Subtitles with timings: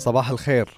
[0.00, 0.68] صباح الخير.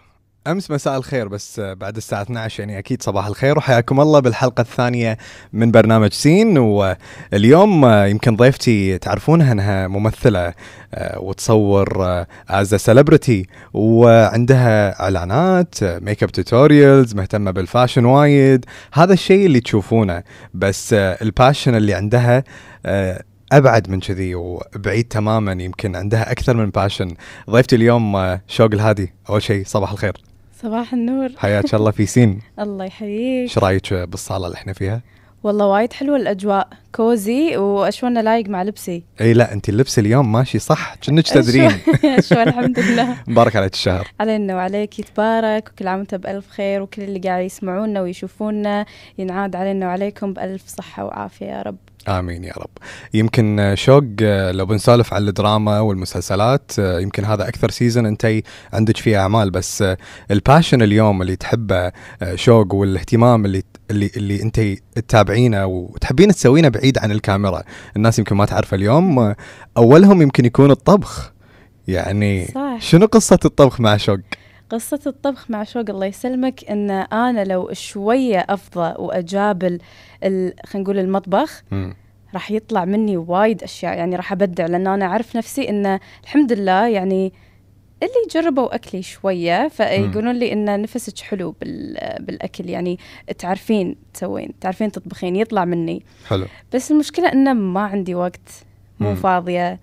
[0.46, 5.18] أمس مساء الخير بس بعد الساعة 12 يعني أكيد صباح الخير وحياكم الله بالحلقة الثانية
[5.52, 6.58] من برنامج سين.
[6.58, 10.54] واليوم يمكن ضيفتي تعرفونها أنها ممثلة
[10.94, 12.06] آه، وتصور
[12.48, 18.64] as celebrity وعندها إعلانات makeup tutorials مهتمة بال fashion وايد.
[18.92, 20.22] هذا الشيء اللي تشوفونه
[20.54, 22.44] بس آه، ال passion اللي عندها
[22.86, 27.14] آه، أبعد من كذي وبعيد تماما يمكن عندها أكثر من passion
[27.50, 29.12] ضيفتي اليوم آه، شوق الهادي.
[29.30, 30.12] أول شيء صباح الخير.
[30.62, 31.28] صباح النور.
[31.36, 32.40] حياك الله في سين.
[32.58, 33.42] الله يحييك.
[33.42, 35.00] إيش رأيك بالصالة اللي إحنا فيها؟
[35.42, 36.68] والله وايد حلوة الأجواء.
[36.94, 39.02] كوزي واشوانه لايق مع لبسي.
[39.20, 40.94] إي لا انت اللبس اليوم ماشي صح.
[40.94, 41.70] كأنك تدرين.
[42.28, 43.16] شو الحمد لله.
[43.28, 44.08] مبارك عليك الشهر.
[44.20, 48.86] علينا وعليك يتبارك وكل عام وأنت بألف خير وكل اللي قاعد يسمعونا ويشوفونا
[49.18, 51.76] ينعاد علينا وعليكم بألف صحة وعافية يا رب.
[52.08, 52.70] آمين يا رب.
[53.14, 58.96] يمكن شوق آه، لو بنسولف عن الدراما والمسلسلات آه، يمكن هذا أكثر season أنت عندك
[58.96, 59.96] فيه أعمال بس آه،
[60.30, 61.92] ال passion اليوم اللي تحبه
[62.34, 64.60] شوق والاهتمام اللي اللي اللي أنت
[64.94, 67.62] تتابعينه وتحبين تسوينه بعيد عن الكاميرا.
[67.96, 69.34] الناس يمكن ما تعرفه اليوم
[69.76, 71.32] أولهم يمكن يكون الطبخ.
[71.88, 72.76] يعني صح.
[72.80, 74.18] شنو قصة الطبخ مع شوق؟
[74.72, 79.78] قصة الطبخ مع شوق الله يسلمك إن أنا لو شوية أفضى واجابل
[80.24, 81.94] ال- خلينا نقول المطبخ مم.
[82.34, 86.88] راح يطلع مني وايد أشياء يعني راح أبدع لأن أنا أعرف نفسي إن الحمد لله
[86.88, 87.32] يعني
[88.02, 92.98] اللي جربوا أكلي شوية فيقولون لي إن نفسك حلو بال- بالأكل يعني
[93.38, 98.48] تعرفين تسوين تعرفين تطبخين يطلع مني حلو بس المشكلة انه ما عندي وقت
[99.00, 99.14] مو مم.
[99.14, 99.80] فاضية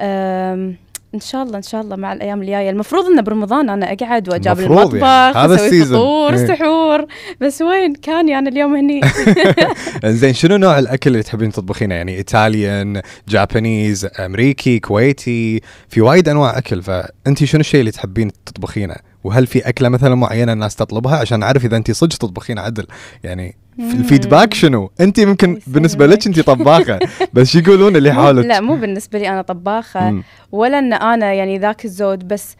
[0.00, 0.76] أم
[1.16, 4.58] إن شاء الله إن شاء الله مع الأيام الجاية المفروض إنه برمضان أنا أقعد وأجاب
[4.58, 5.36] المفروض المطبخ يعني.
[5.36, 5.84] هذا أسوي.
[5.84, 6.46] فطور إيه.
[6.46, 7.06] سحور
[7.40, 9.00] بس وين كان أنا اليوم هني
[10.20, 16.58] زين شنو نوع الأكل اللي تحبين تطبخينه يعني إيطاليان جابانيز أمريكي كويتي في وايد أنواع
[16.58, 21.40] أكل فانت شنو الشيء اللي تحبين تطبخينه وهل في أكلة مثلا معينة الناس تطلبها عشان
[21.40, 22.86] نعرف إذا انت صدق تطبخين عدل
[23.24, 23.65] يعني.
[23.78, 26.98] الفيدباك شنو؟ انت ممكن الله بالنسبة لك انت طباخة
[27.32, 30.22] بس شو يقولون اللي حولك لا مو بالنسبة لي أنا طباخة.
[30.52, 32.56] ولا إن أنا يعني ذاك الزود بس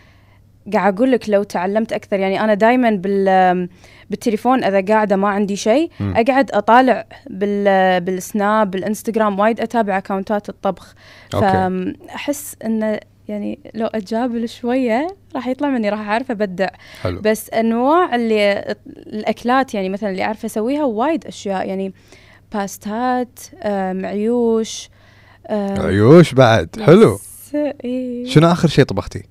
[0.72, 2.18] قاعد أقول لك لو تعلمت أكثر.
[2.18, 3.68] يعني أنا دائما بال
[4.10, 5.90] بالتليفون إذا قاعدة ما عندي شيء.
[6.00, 10.94] أقعد أطالع بال بالسناب بالإنستغرام وايد أتابع أكونتات الطبخ.
[11.32, 16.68] فأحس انه يعني لو اتجابل شوية راح يطلع مني راح أعرف ابدع
[17.02, 17.20] حلو.
[17.20, 21.92] بس انواع اللي الأكلات يعني مثلا اللي أعرف أسويها وايد أشياء يعني
[22.54, 24.88] باستات آم، عيوش
[26.34, 26.80] بعد.
[26.82, 27.18] حلو.
[27.54, 28.24] إيه.
[28.26, 29.22] شنو آخر شيء طبختي؟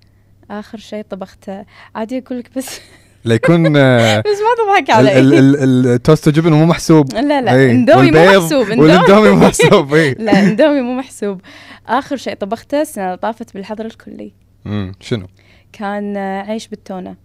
[0.52, 1.66] آخر شيء طبخته.
[1.96, 2.70] عادي أقول لك بس
[3.26, 7.14] ليكون آه، بس ما تضحك ال- التوست جبن مو محسوب.
[7.14, 7.72] لا لا إيه.
[7.72, 8.82] اندومي مو محسوب اندومي.
[8.82, 11.42] والإندومي مو محسوب اي لا اندومي مو محسوب.
[11.88, 14.34] آخر شيء طبخته السنة اللي طافت بالحظر الكلي.
[14.66, 15.28] امم شنو؟
[15.74, 17.16] كان عيش بالتونة.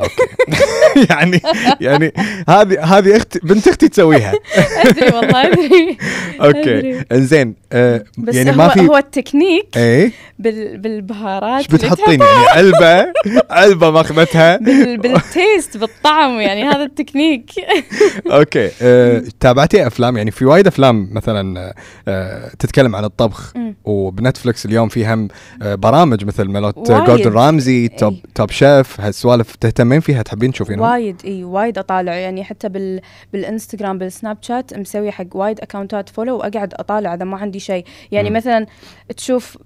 [0.00, 0.26] okay.
[1.10, 1.40] يعني
[1.80, 2.12] يعني
[2.48, 4.32] هذه هذه أختي بنت أختي تسويها.
[4.84, 5.96] أدري والله أدري.
[6.44, 7.04] okay.
[7.12, 9.78] إنزين آه بس يعني ما في هو التكنيك
[10.38, 13.12] بال بالبهارات إيش بتحطين؟ يعني علبة؟
[13.50, 17.50] علبة ماخذتها؟ بال بال taste بالطعم يعني هذا ال technique.
[18.30, 18.70] okay.
[18.82, 21.74] آه تابعتي أفلام؟ يعني في وايد أفلام مثلا
[22.08, 23.52] آه تتكلم عن الطبخ.
[23.84, 25.28] وبنتفلكس اليوم في هم
[25.60, 27.06] برامج مثل وايد.
[27.06, 28.22] جوردن رامزي Top إيه.
[28.34, 29.54] Top Chef هالسوالف
[29.86, 33.00] تهتمين فيها تحبين تشوفينها وايد إي وايد أطالع يعني حتى بال
[33.32, 38.30] بالإنستغرام بالسناب شات مسوي حق وايد اكونتات follow وأقعد أطالع إذا ما عندي شيء يعني
[38.30, 38.36] مم.
[38.36, 38.66] مثلا
[39.16, 39.58] تشوف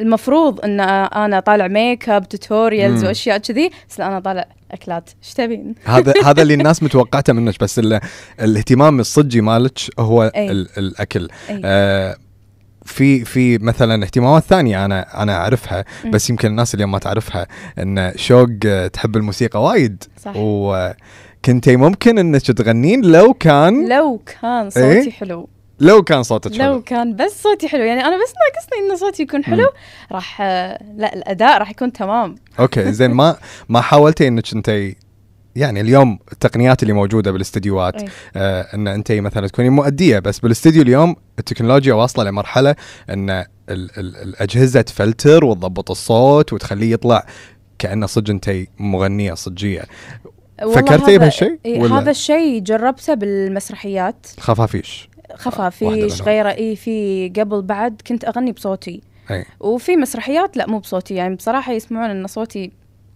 [0.00, 3.04] المفروض إن أنا اطالع makeup tutorials.
[3.04, 7.60] وأشياء كذي بس لا أنا اطالع أكلات إيش تبين؟ هذا هذا اللي الناس متوقعته منك
[7.60, 8.00] بس ال-
[8.40, 10.50] الاهتمام الصجي مالك هو أي.
[10.50, 11.60] ال- الأكل أي.
[11.64, 12.16] آه
[12.86, 15.84] في في مثلا اهتمامات ثانية أنا أنا أعرفها.
[16.06, 17.46] بس يمكن الناس اليوم ما تعرفها
[17.78, 18.48] إن شوق
[18.92, 20.04] تحب الموسيقى وايد.
[20.22, 20.32] صح.
[20.36, 25.48] وكنتي ممكن إنك تغنين لو كان لو كان صوتي إيه؟ حلو.
[25.80, 27.82] لو كان صوتك لو حلو كان بس صوتي حلو.
[27.84, 29.68] يعني أنا بس ناقصني ان صوتي يكون حلو
[30.12, 30.42] راح
[30.96, 32.34] لا الأداء راح يكون تمام.
[32.60, 33.36] أوكي زين ما
[33.68, 34.70] ما حاولتي إنك انت
[35.56, 38.08] يعني اليوم التقنيات اللي موجودة بالاستديوهات إيه.
[38.36, 42.76] آه إن أنت مثلا تكوني مؤدية بس بالاستديو اليوم التكنولوجيا واصلة لمرحلة
[43.10, 47.26] إن ال ال الأجهزة تفلتر وتضبط الصوت وتخليه يطلع
[47.78, 49.84] كأنه صدق أنت مغنية صجية.
[50.58, 54.26] فكرتي بهالشيء إيه؟ هذا الشيء جربته بالمسرحيات.
[54.40, 55.08] خفافيش.
[55.34, 56.48] خفافيش غيره.
[56.48, 59.00] اي في قبل بعد كنت أغني بصوتي.
[59.30, 61.14] اي وفي مسرحيات لا مو بصوتي.
[61.14, 62.72] يعني بصراحة يسمعون إن صوتي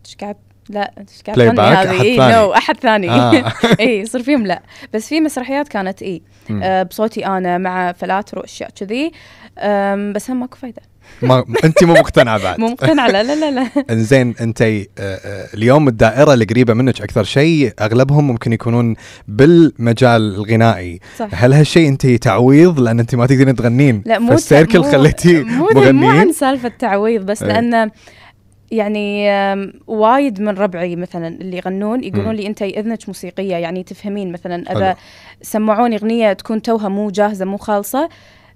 [0.07, 0.37] إيش قاعد
[0.71, 2.17] لا إيش قاعد تغني هذه؟ اي.
[2.35, 3.11] no أحد ثاني.
[3.11, 3.53] آه.
[3.81, 4.63] اي يصير فيهم لا.
[4.95, 6.23] بس في مسرحيات كانت اي.
[6.63, 9.13] آه بصوتي أنا مع فلاتر وأشياء كذي.
[10.15, 10.83] بس هم ماكو فايدة.
[11.23, 12.59] ما انت مو مقتنعة بعد.
[12.61, 17.73] مو مقتنعة لا لا لا إنزين انت آه، آه، اليوم الدائرة القريبه منك أكثر شيء
[17.81, 18.97] أغلبهم ممكن يكونون
[19.29, 21.01] بالمجال الغنائي.
[21.19, 21.29] صح.
[21.33, 24.03] هل هالشيء انت تعويض؟ لأن انت ما تقدرين تغنين.
[24.07, 27.91] لا مو فالسيركل مو- خليتي مو مو عن مغنيين سالفه تعويض بس إيه.
[28.71, 29.31] يعني
[29.87, 32.05] وايد من ربعي مثلا اللي يغنون.
[32.05, 34.73] يقولون لي أنت إذنك موسيقية يعني تفهمين مثلا.
[34.73, 34.97] إذا
[35.43, 38.09] سمعوني أغنية تكون توها مو جاهزة مو خالصة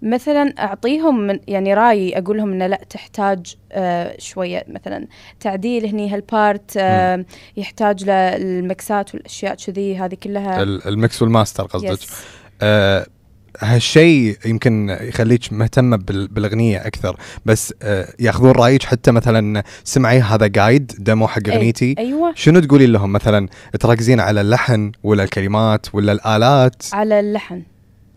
[0.03, 5.07] مثلا أعطيهم من يعني رأيي أقول لهم إنه لا تحتاج آه شوية مثلا
[5.41, 7.25] تعديل هني هال part آه
[7.57, 12.09] يحتاج للمكسات والأشياء كذي هذه كلها ال- ال mix وال master قصدك Yes.
[12.63, 13.07] آه
[13.61, 17.17] هالشيء يمكن يخليك مهتمه بال- بالأغنية أكثر.
[17.47, 21.95] بس آه ياخذون رأيك حتى مثلا سمعي هذا guide demo حق أي- أغنيتي.
[21.99, 22.33] أيوه.
[22.37, 23.49] شنو تقولي لهم؟ مثلا
[23.81, 27.63] تركزين على اللحن ولا الكلمات ولا الآلات؟ على اللحن.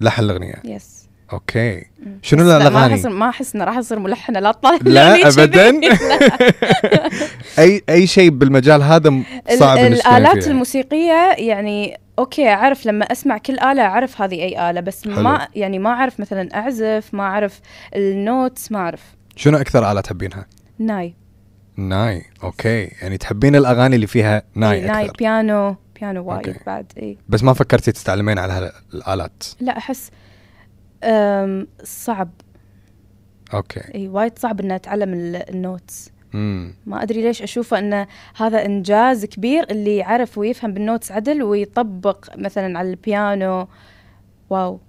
[0.01, 0.56] لحن الأغنية.
[0.66, 0.98] يس
[1.33, 1.83] okay.
[2.22, 5.28] شنو ما الأغاني؟ أحس ما أحس انه راح أصير ملحنة لا تطلع لا.
[5.28, 5.72] ابدا.
[7.60, 9.13] اي أي شيء بالمجال هذا
[9.60, 10.48] صعب الآلات.
[10.48, 15.22] الموسيقية يعني أوكي أعرف لما أسمع كل آلة أعرف هذه أي آلة بس حلو.
[15.22, 17.62] ما يعني ما أعرف مثلا أعزف ما أعرف
[17.95, 19.16] ال notes ما أعرف.
[19.36, 20.46] شنو أكثر آلة تحبينها؟
[20.80, 21.14] ناي.
[21.78, 22.83] ناي okay.
[23.02, 25.18] يعني تحبين الأغاني اللي فيها ناي إي، ناي أكثر.
[25.18, 26.59] بيانو بيانو وايد okay.
[26.66, 27.18] بعد إي.
[27.30, 28.54] بس ما فكرتي تتعلمين على
[28.94, 30.12] هالالات لا أحس
[31.84, 32.30] صعب.
[33.54, 33.81] okay.
[33.96, 36.12] إي وايد صعب ان أتعلم ال- ال notes.
[36.86, 38.07] ما أدري ليش اشوفه انه
[38.38, 43.68] هذا إنجاز كبير اللي يعرف ويفهم بال notes عدل ويطبق مثلا على البيانو.
[44.50, 44.80] wow.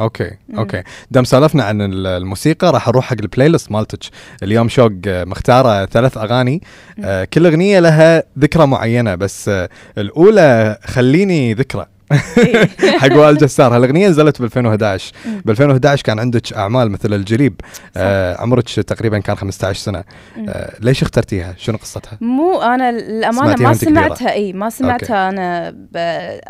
[0.00, 0.58] okay مم.
[0.58, 0.82] okay.
[1.10, 3.98] دام سالفنا عن ال- الموسيقى راح أروح حق البلاي ليست مالتك.
[4.42, 6.62] اليوم شوق مختارة ثلاث أغاني.
[7.04, 9.68] آه كل أغنية لها ذكرى معينة بس آه
[9.98, 11.86] الأولى خليني ذكرى.
[13.00, 13.76] حق وائل جسار.
[13.76, 15.42] هالأغنية نزلت ب 2011 مم.
[15.44, 17.60] ب 2011 كان عندك أعمال مثل الجليب.
[17.96, 20.04] آه عمرك تقريبا كان 15 سنة.
[20.48, 24.32] آه ليش اخترتيها؟ شنو قصتها؟ مو أنا الامانه ما؟ سمعتها.
[24.32, 25.96] إي ما سمعتها أنا ب-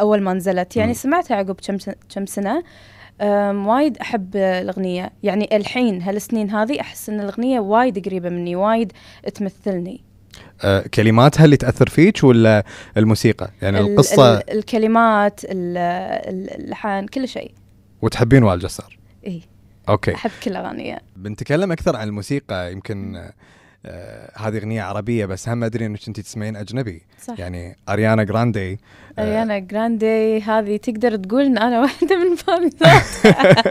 [0.00, 0.76] اول ما نزلت.
[0.76, 0.94] يعني مم.
[0.94, 1.76] سمعتها عقب كم
[2.14, 2.62] كم سنة.
[3.66, 5.10] وايد أحب الأغنية.
[5.22, 8.92] يعني الحين هالسنين هذه أحس إن الأغنية وايد قريبة مني وايد
[9.34, 10.00] تمثلني.
[10.64, 12.64] آه كلماتها اللي تأثر فيك ولا
[12.96, 15.76] الموسيقى؟ يعني ال- القصة ال- الكلمات ال-
[16.28, 17.50] ال- اللحن كل شيء.
[18.02, 19.42] وتحبين وائل جسار؟ إي.
[19.88, 20.14] okay.
[20.14, 20.98] أحب كل أغانيه.
[21.16, 23.32] بنتكلم أكثر عن الموسيقى يمكن آه،
[23.86, 27.02] آه هذه أغنية عربية بس هم أدري إنك أنت تسمعين أجنبي.
[27.22, 27.34] صح.
[27.38, 28.80] يعني أريانا جراندي
[29.18, 33.02] آه، أريانا جراندي هذه تقدر تقول إن أنا واحدة من فانزات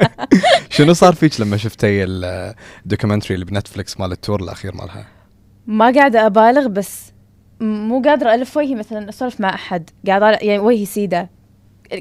[0.76, 5.06] شنو صار فيك لما شفتي ال documentary اللي بنتفلكس مال ال tour الأخير مالها؟
[5.68, 7.12] ما قاعدة أبالغ بس
[7.60, 9.90] مو قادرة ألف وجهي مثلا أسولف مع أحد.
[10.08, 11.30] قاعد طالع يعني وجهي سيدة.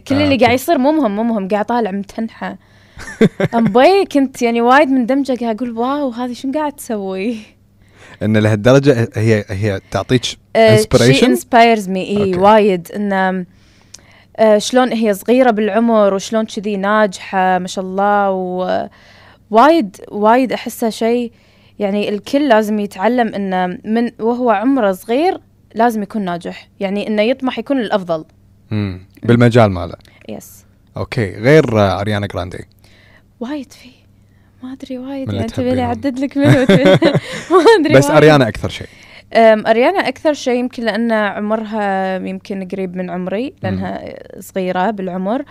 [0.08, 0.36] كل آه، اللي.
[0.36, 1.48] قاعد يصير مو مهم مو مهم.
[1.48, 2.56] قاعد طالع متنحة.
[3.54, 7.36] امبي كنت يعني وايد مندمجه قاعد أقول wow هذه شنو قاعد تسوي؟
[8.22, 10.22] إن لهالدرجة هي هي تعطيك
[10.56, 12.34] inspiration inspires me إي.
[12.36, 12.88] وايد.
[12.92, 13.46] إن
[14.36, 18.30] آه، شلون هي صغيرة بالعمر وشلون كذي ناجحة ما شاء الله.
[19.50, 21.32] ووايد وايد أحسها شيء
[21.78, 25.40] يعني الكل لازم يتعلم انه من وهو عمره صغير
[25.74, 26.68] لازم يكون ناجح.
[26.80, 28.24] يعني إنه يطمح يكون الأفضل.
[29.22, 29.94] بالمجال ماله؟
[30.28, 30.64] yes
[30.96, 31.30] okay.
[31.36, 31.64] غير
[32.00, 32.64] أريانا جراندي.
[33.40, 33.88] وايد في.
[34.62, 35.32] ما أدري وايد.
[35.32, 35.78] يعني تحبينهم.
[35.78, 36.64] اعدد لك منو.
[36.64, 36.84] تبي-
[37.50, 38.10] ما أدري بس.
[38.10, 38.86] أريانا أكثر شيء.
[39.36, 45.44] أريانا أكثر شيء يمكن لأن عمرها يمكن قريب من عمري لأنها صغيرة بالعمر.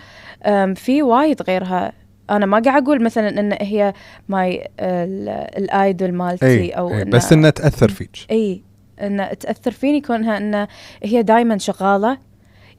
[0.74, 1.92] في وايد غيرها.
[2.30, 3.92] أنا ما قاعد أقول مثلا إن هي
[4.28, 8.62] my ال- ال idol مالتي اي أو أي إن بس إنها تأثر فيك اي
[9.00, 10.66] إن تأثر فيني كونها إن
[11.02, 12.18] هي دائما شغالة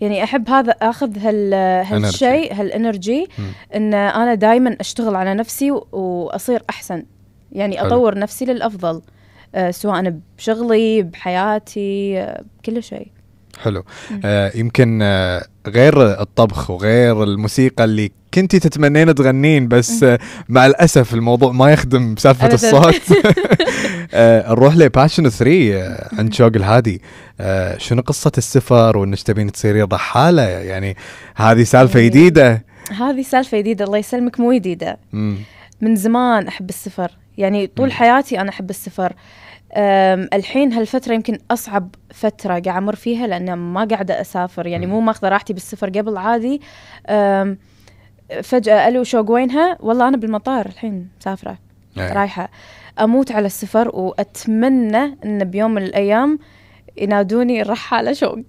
[0.01, 3.27] يعني أحب هذا آخذ هال هالشيء هال energy.
[3.75, 7.03] إن أنا دائما أشتغل على نفسي وأصير أحسن
[7.51, 7.87] يعني حلو.
[7.87, 9.01] أطور نفسي للأفضل
[9.55, 13.07] أه سواء بشغلي بحياتي أه بكل شيء
[13.63, 13.83] حلو.
[14.25, 20.05] آه يمكن آه غير الطبخ وغير الموسيقى اللي كنتي تتمنين تغنين بس
[20.49, 22.55] مع الأسف الموضوع ما يخدم بسالفة أبداً.
[22.55, 23.01] الصوت.
[24.13, 27.01] آه نروح لباشن 3 آه عند شوق الهادي.
[27.39, 30.95] آه شنو قصة السفر وإنك تبين تصيرين رحاله يعني
[31.35, 32.07] هذه سالفة إيه.
[32.09, 32.65] جديدة.
[32.99, 33.85] هذه سالفة جديدة.
[33.85, 34.97] الله يسلمك مو جديدة.
[35.81, 37.11] من زمان أحب السفر.
[37.37, 37.91] يعني طول.
[37.91, 39.13] حياتي أنا أحب السفر.
[40.33, 44.67] الحين هالفترة يمكن أصعب فترة قاعد أمر فيها لأن ما قاعدة أسافر.
[44.67, 44.85] يعني.
[44.85, 45.89] مو ماخذة راحتي بالسفر.
[45.89, 46.61] قبل عادي
[48.43, 51.57] فجأة ألو شوق وينها؟ والله أنا بالمطار الحين مسافرة
[51.97, 52.13] أي.
[52.13, 52.49] رايحة.
[52.99, 56.39] أموت على السفر وأتمنى أن بيوم من الأيام
[56.97, 58.39] ينادوني الرحاله شوق.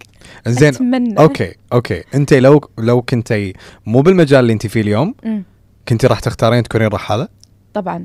[0.47, 1.19] زين أتمنى.
[1.19, 2.03] okay okay.
[2.15, 3.53] أنت لو لو كنتي
[3.87, 5.43] مو بالمجال اللي أنت فيه اليوم مم.
[5.89, 7.29] كنتي راح تختارين تكونين رحالة؟
[7.75, 8.05] طبعا.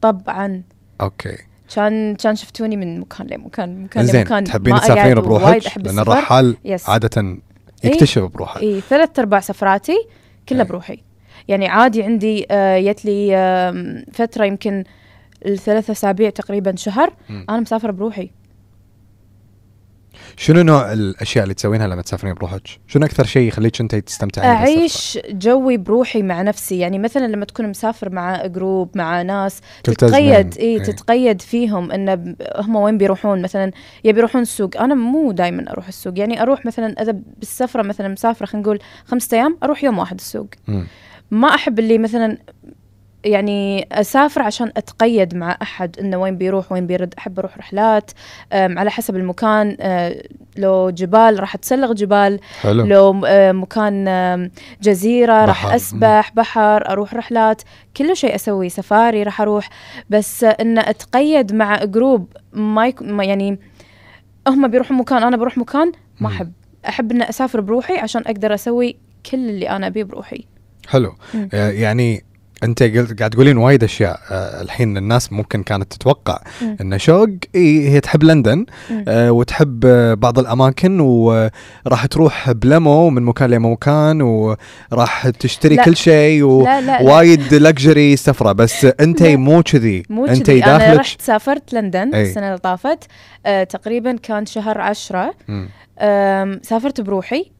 [0.00, 0.62] طبعا.
[1.00, 1.36] okay.
[1.74, 6.02] كان كان شفتوني من مكان لمكان مكان زين لمكان تحبين تسافرين بروحك؟ السفر.
[6.02, 7.38] الرحال yes عادة
[7.84, 10.06] يكتشف بروحه إي ثلاث أرباع سفراتي
[10.52, 10.68] كلها إيه.
[10.68, 10.98] بروحي
[11.48, 14.84] يعني عادي عندي آه، جت لي فترة يمكن
[15.46, 17.12] الثلاث أسابيع تقريبا شهر.
[17.30, 18.30] أنا مسافرة بروحي
[20.36, 25.18] شنو نوع الأشياء اللي تسوينها لما تسافرين بروحك؟ شنو أكثر شيء يخليك أنت تستمتعين؟ أعيش
[25.30, 29.60] جوي بروحي مع نفسي يعني مثلا لما تكون مسافر مع group مع ناس.
[29.84, 30.78] تتقيد إي إيه.
[30.78, 33.72] تتقيد فيهم إن هم وين بيروحون مثلا
[34.04, 38.46] يبي يروحون السوق أنا مو دائما أروح السوق يعني أروح مثلا إذا بالسفرة مثلا مسافرة
[38.46, 40.86] خلينا نقول خمسة أيام أروح يوم واحد السوق مم.
[41.30, 42.38] ما أحب اللي مثلا
[43.24, 48.10] يعني أسافر عشان أتقيد مع أحد إنه وين بيروح وين بيرد أحب أروح رحلات
[48.52, 50.22] على حسب المكان أه،
[50.56, 54.50] لو جبال راح أتسلق جبال حلو لو أه، مكان
[54.82, 55.66] جزيرة راح.
[55.66, 57.62] أسبح بحر أروح رحلات
[57.96, 59.68] كل شيء أسوي سفاري راح أروح
[60.10, 63.02] بس إن أتقيد مع جروب ما, يك...
[63.02, 63.58] يعني
[64.48, 66.28] هم بيروحون مكان أنا بروح مكان ما.
[66.28, 66.52] أحب
[66.88, 68.96] أحب ان أسافر بروحي عشان أقدر أسوي
[69.30, 70.44] كل اللي أنا أبيه بروحي
[70.88, 71.48] حلو مم.
[71.54, 72.24] آه، يعني
[72.62, 76.76] أنت قلت قاعد تقولين وايد أشياء آه، الحين الناس ممكن كانت تتوقع مم.
[76.80, 78.66] إن شوق إيه هي تحب لندن.
[79.08, 85.84] آه، وتحب آه، بعض الأماكن وراح تروح بلمو من مكان لمكان وراح تشتري لا.
[85.84, 86.42] كل شيء.
[86.42, 89.22] ووايد لكجري سفرة بس أنت.
[89.22, 92.22] مو كذي أنت كذي أنا داخلك رحت سافرت لندن أي.
[92.22, 92.98] السنة اللي طافت
[93.46, 95.34] آه تقريبا كان شهر عشرة
[96.62, 97.50] سافرت بروحي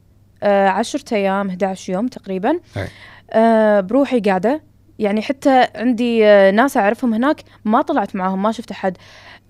[0.42, 2.88] آه عشرة أيام 11 يوم تقريبا أي.
[3.30, 4.62] آه بروحي قاعدة
[4.98, 8.96] يعني حتى عندي آه ناس أعرفهم هناك ما طلعت معاهم ما شفت أحد.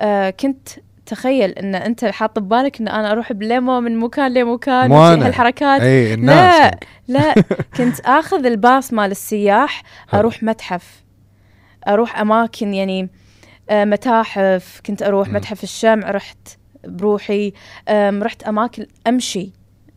[0.00, 0.68] آه كنت
[1.06, 4.92] تخيل إن أنت حاط ببالك إن أنا أروح بليمو من مكان لمكان.
[4.92, 5.80] هالحركات.
[5.80, 6.70] إي الناس
[7.08, 7.34] لا
[7.76, 9.82] كنت آخذ الباص مال السياح.
[10.14, 11.02] أروح متحف.
[11.88, 13.08] أروح أماكن يعني
[13.70, 14.80] آه، متاحف.
[14.87, 15.34] كنت أروح مم.
[15.34, 16.49] متحف الشمع رحت
[16.84, 17.52] بروحي.
[17.90, 19.52] رحت أماكن أمشي.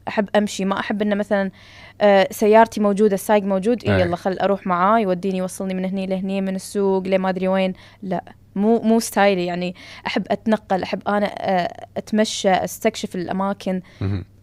[0.08, 0.66] أحب أمشي.
[0.66, 1.52] ما أحب إنه مثلا
[2.02, 3.84] آه، سيارتي موجودة السايق موجود.
[3.84, 7.74] إيه يلا خل أروح معاه يوديني يوصلني من هني لهني من السوق لما أدري وين
[8.04, 8.24] لا
[8.56, 9.76] مو مو style ي يعني
[10.08, 13.82] أحب أتنقل أحب أنا آه، أتمشى أستكشف الأماكن.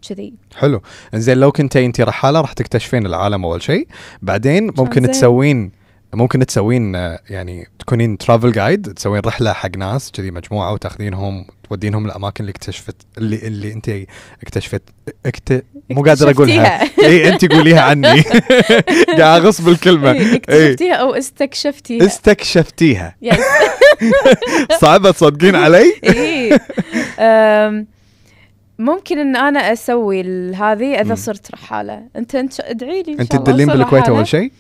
[0.09, 0.83] كذي حلو
[1.15, 3.89] زين لو كنت أنت رحالة راح تكتشفين العالم أول شيء
[4.23, 5.11] بعدين ممكن.
[5.11, 5.73] تسوين
[6.15, 12.07] ممكن تسوين آه، يعني تكونين travel guide تسوين رحلة حق ناس كذي مجموعة وتاخذينهم تودينهم
[12.07, 13.91] الاماكن اللي اكتشفت اللي اللي انت
[14.43, 14.83] اكتشفت
[15.27, 15.65] اكت...
[15.91, 16.83] مو قادر أقولها.
[17.05, 18.23] اي انت قوليها عني.
[19.19, 20.13] قاعد أغص بالكلمة.
[20.13, 22.07] إيه، اي اكتشفتيها أو استكشفتيها.
[22.07, 23.17] استكشفتيها.
[24.81, 26.61] صعبة تصدقين علي؟ إيه.
[27.19, 27.87] أم،
[28.79, 30.21] ممكن إن أنا أسوي
[30.55, 31.15] هذه إذا.
[31.15, 32.03] صرت رحالة.
[32.17, 34.09] أنت إنت ادعي لي أنت تدلين بالكويت.
[34.09, 34.53] أول شيء؟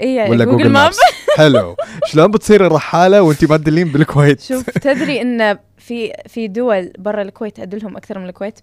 [0.00, 0.98] اي ولا Google Maps
[1.36, 1.76] حلو
[2.06, 5.58] شلون بتصيري رحاله وأنت ما تدلين بالكويت؟ شوف تدري إن
[5.90, 8.60] في في دول برا الكويت أدلهم أكثر من الكويت؟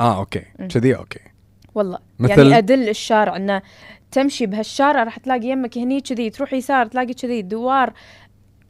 [0.00, 0.42] آه أوكي.
[0.74, 1.20] كذي أوكي.
[1.74, 1.98] والله.
[2.18, 3.62] مثل- يعني أدل الشارع إنه
[4.12, 7.92] تمشي بهالشارع راح تلاقي يمك هني كذي تروح يسار تلاقي كذي دوار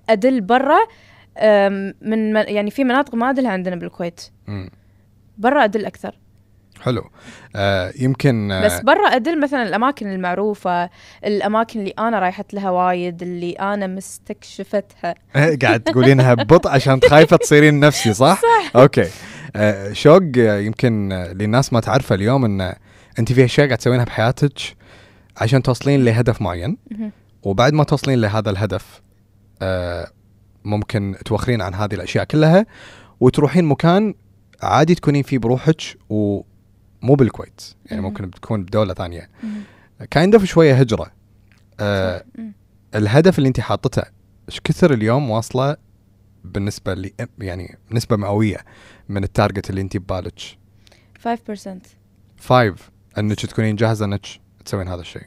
[0.09, 0.79] أدل برا
[2.01, 4.21] من يعني في مناطق ما أدلها عندنا بالكويت.
[5.39, 6.19] برا أدل أكثر.
[6.83, 7.11] حلو.
[7.57, 10.91] آه يمكن آه بس برا أدل مثلا الأماكن المعروفة
[11.25, 15.15] الأماكن اللي أنا رايحت لها وايد اللي أنا مستكشفتها.
[15.63, 18.77] قاعد تقولينها ببطء عشان خايفة تصيرين نفسي صح؟ صح.
[18.77, 19.09] أوكي.
[19.57, 22.75] آه شوق آه، يمكن آه، للناس ما تعرفه اليوم إن
[23.19, 24.59] أنت في أشياء قاعد تسوينها بحياتك
[25.37, 26.77] عشان توصلين لهدف معين.
[27.43, 29.03] وبعد ما توصلين لهذا الهدف
[29.63, 30.11] آه
[30.65, 32.67] ممكن توخرين عن هذه الأشياء كلها
[33.21, 34.15] وتروحين مكان
[34.63, 35.81] عادي تكونين فيه بروحك
[37.05, 38.11] ومو بالكويت يعني مهم.
[38.11, 39.31] ممكن بتكون بدولة ثانية.
[40.11, 41.13] kind of شوية هجرة.
[41.81, 42.25] آه.
[42.39, 42.53] مم.
[42.95, 44.03] الهدف اللي انت حاطته
[44.49, 45.77] إيش كثر اليوم واصلة
[46.45, 48.57] بالنسبة لي يعني نسبة مئوية
[49.09, 50.41] من ال target اللي انت ببالك؟
[51.25, 51.29] 5%
[52.37, 54.27] five انك تكونين جاهزة انك
[54.65, 55.27] تسوين هذا الشيء.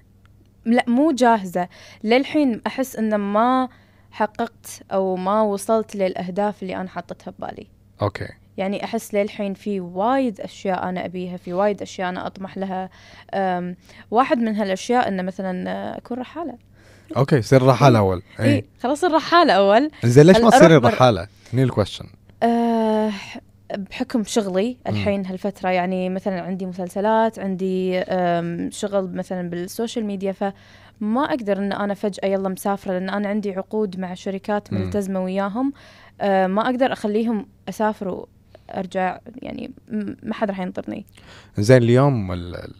[0.65, 1.69] لا مو جاهزة.
[2.03, 3.69] للحين أحس إن ما
[4.11, 7.67] حققت أو ما وصلت للأهداف اللي أنا حاطتها ببالي.
[8.01, 12.89] أوكي يعني أحس للحين في وايد أشياء أنا أبيها في وايد أشياء أنا أطمح لها.
[14.11, 16.53] واحد من هالأشياء إنه مثلا آه، أكون رحالة.
[17.17, 18.21] أوكي صيري رحالة أول.
[18.39, 18.65] إي اي إيه.
[18.83, 19.91] خلاص الرحالة أول.
[20.03, 22.05] زين ليش ما بر- رحالة؟ هني ال question
[22.43, 23.11] أه
[23.77, 28.03] بحكم شغلي الحين هالفترة يعني مثلا عندي مسلسلات عندي
[28.71, 33.51] شغل مثلا بال social media فما أقدر إن أنا فجأة يلا مسافرة لأن أنا عندي
[33.53, 34.73] عقود مع شركات.
[34.73, 35.73] ملتزمة وياهم.
[36.21, 38.25] أه ما أقدر أخليهم أسافر
[38.69, 39.71] وأرجع يعني
[40.23, 41.05] ما حد راح ينطرني.
[41.57, 42.73] زين اليوم ال- ال-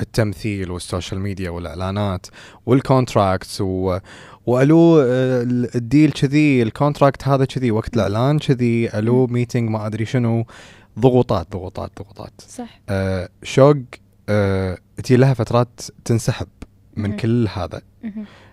[0.00, 2.26] التمثيل وال social media والإعلانات
[2.66, 3.98] وال contracts و...
[4.46, 9.70] وألو آه، ال- ال deal كذي ال contract هذا كذي وقت الإعلان كذي ألو meeting
[9.70, 10.46] ما أدري شنو
[10.98, 12.32] ضغوطات ضغوطات ضغوطات.
[12.48, 12.80] صح.
[12.88, 13.76] آه شوق
[14.28, 16.46] آه تجي لها فترات تنسحب
[16.96, 17.16] من.
[17.16, 17.82] كل هذا.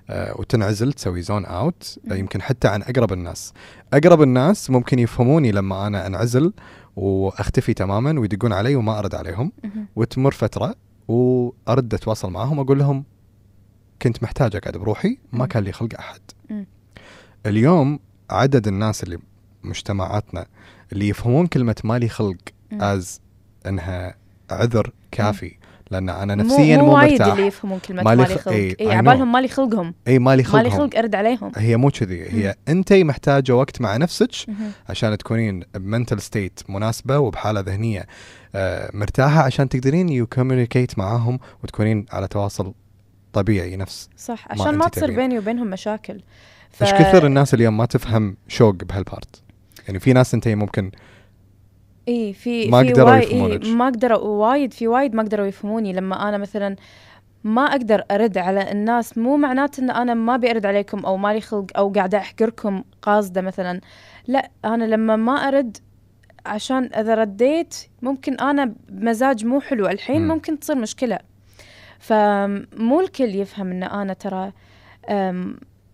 [0.09, 2.15] وتنعزل تسوي zone out آه.
[2.15, 3.53] يمكن حتى عن أقرب الناس
[3.93, 6.53] أقرب الناس ممكن يفهموني لما أنا أنعزل
[6.95, 9.51] وأختفي تماما ويدقون علي وما أرد عليهم.
[9.95, 10.75] وتمر فترة
[11.07, 13.03] وأرد أتواصل معاهم أقول لهم
[14.01, 15.45] كنت محتاج اقعد بروحي ما.
[15.45, 16.21] كان لي خلق أحد.
[17.45, 17.99] اليوم
[18.29, 19.19] عدد الناس اللي
[19.63, 20.45] مجتمعاتنا
[20.93, 22.37] اللي يفهمون كلمة مالي خلق.
[22.71, 23.21] as
[23.65, 24.15] إنها
[24.51, 25.57] عذر كافي
[25.91, 27.27] لأن أنا مو- نفسيا مو, مو وايد مرتاح.
[27.27, 28.53] اللي يفهمون كلمة مالي مالي خ- خلق.
[28.53, 29.93] إي، أي اي عبالهم مالي خلقهم.
[30.07, 30.63] اي مالي خلقهم.
[30.63, 31.51] مالي خلق أرد عليهم.
[31.55, 32.23] هي مو كذي.
[32.29, 34.29] هي أنت محتاجه وقت مع نفسك.
[34.89, 38.05] عشان تكونين ب mental state مناسبة وبحالة ذهنية
[38.55, 42.73] آه، مرتاحة عشان تقدرين you communicate معاهم وتكونين على تواصل
[43.33, 45.15] طبيعي نفس صح عشان ما تصير.
[45.15, 46.21] بيني وبينهم مشاكل.
[46.71, 46.83] ف...
[46.83, 49.41] إيش كثر الناس اليوم ما تفهم شوق بهال part
[49.87, 50.91] يعني في ناس أنت ممكن
[52.09, 53.65] اي في ما في قدروا يفهمونك.
[53.65, 56.75] إيه ما قدروا وايد في وايد ما قدروا يفهموني لما أنا مثلا
[57.43, 61.65] ما أقدر أرد على الناس مو معناته إن أنا ما بيرد عليكم أو مالي خلق
[61.77, 63.81] أو قاعدة أحقركم قاصدة مثلا
[64.27, 65.77] لا أنا لما ما أرد
[66.45, 70.27] عشان إذا رديت ممكن أنا بمزاج مو حلو الحين مم.
[70.27, 71.19] ممكن تصير مشكلة
[71.99, 74.51] فمو الكل يفهم إن أنا ترى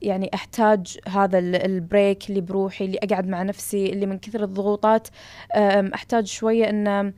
[0.06, 4.44] يعني أحتاج هذا ال- ال break اللي بروحي اللي أقعد مع نفسي اللي من كثر
[4.44, 5.08] الضغوطات
[5.96, 7.14] أحتاج شوية ان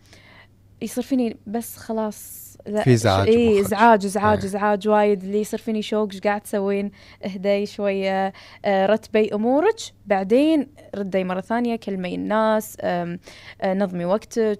[0.81, 3.59] يصير فيني بس خلاص لا في إزعاج اي.
[3.61, 4.45] ازعاج ازعاج إيه.
[4.45, 6.91] ازعاج وايد اللي يصير فيني شوق إيش قاعد تسوين
[7.25, 8.33] اهدي شوية
[8.65, 9.75] آه، رتبي أمورك
[10.05, 13.19] بعدين ردي مرة ثانية كلمي الناس أم،
[13.61, 14.59] آه، نظمي وقتك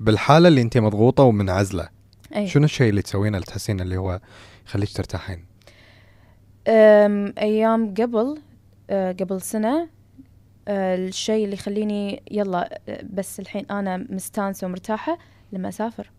[0.00, 1.88] بالحالة اللي انت مضغوطة ومنعزلة
[2.36, 4.20] اي شنو الشيء اللي تسوينه اللي تحسين اللي هو
[4.66, 5.44] يخليك ترتاحين
[6.68, 8.38] أم، أيام قبل
[8.90, 9.88] أه، قبل سنة
[10.68, 15.18] أه، الشيء اللي يخليني يلا أه، بس الحين أنا مستانسة ومرتاحة
[15.52, 16.10] لما أسافر.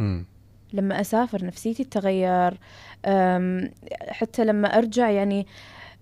[0.00, 0.24] امم
[0.72, 2.58] لما أسافر نفسيتي تتغير
[4.08, 5.46] حتى لما أرجع يعني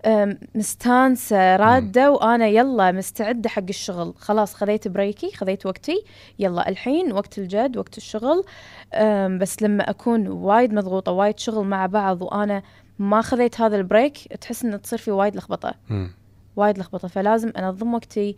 [0.06, 4.14] أم، مستانسة رادة وأنا يلا مستعدة حق الشغل.
[4.18, 6.04] خلاص خذيت break ي خذيت وقتي
[6.38, 8.44] يلا الحين وقت الجد وقت الشغل.
[9.40, 12.62] بس لما أكون وايد مضغوطة وايد شغل مع بعض وأنا
[12.98, 15.74] ما خذيت هذا ال break تحس ان تصير في وايد لخبطة.
[16.56, 17.08] وايد لخبطة.
[17.08, 18.36] فلازم أنظم وقتي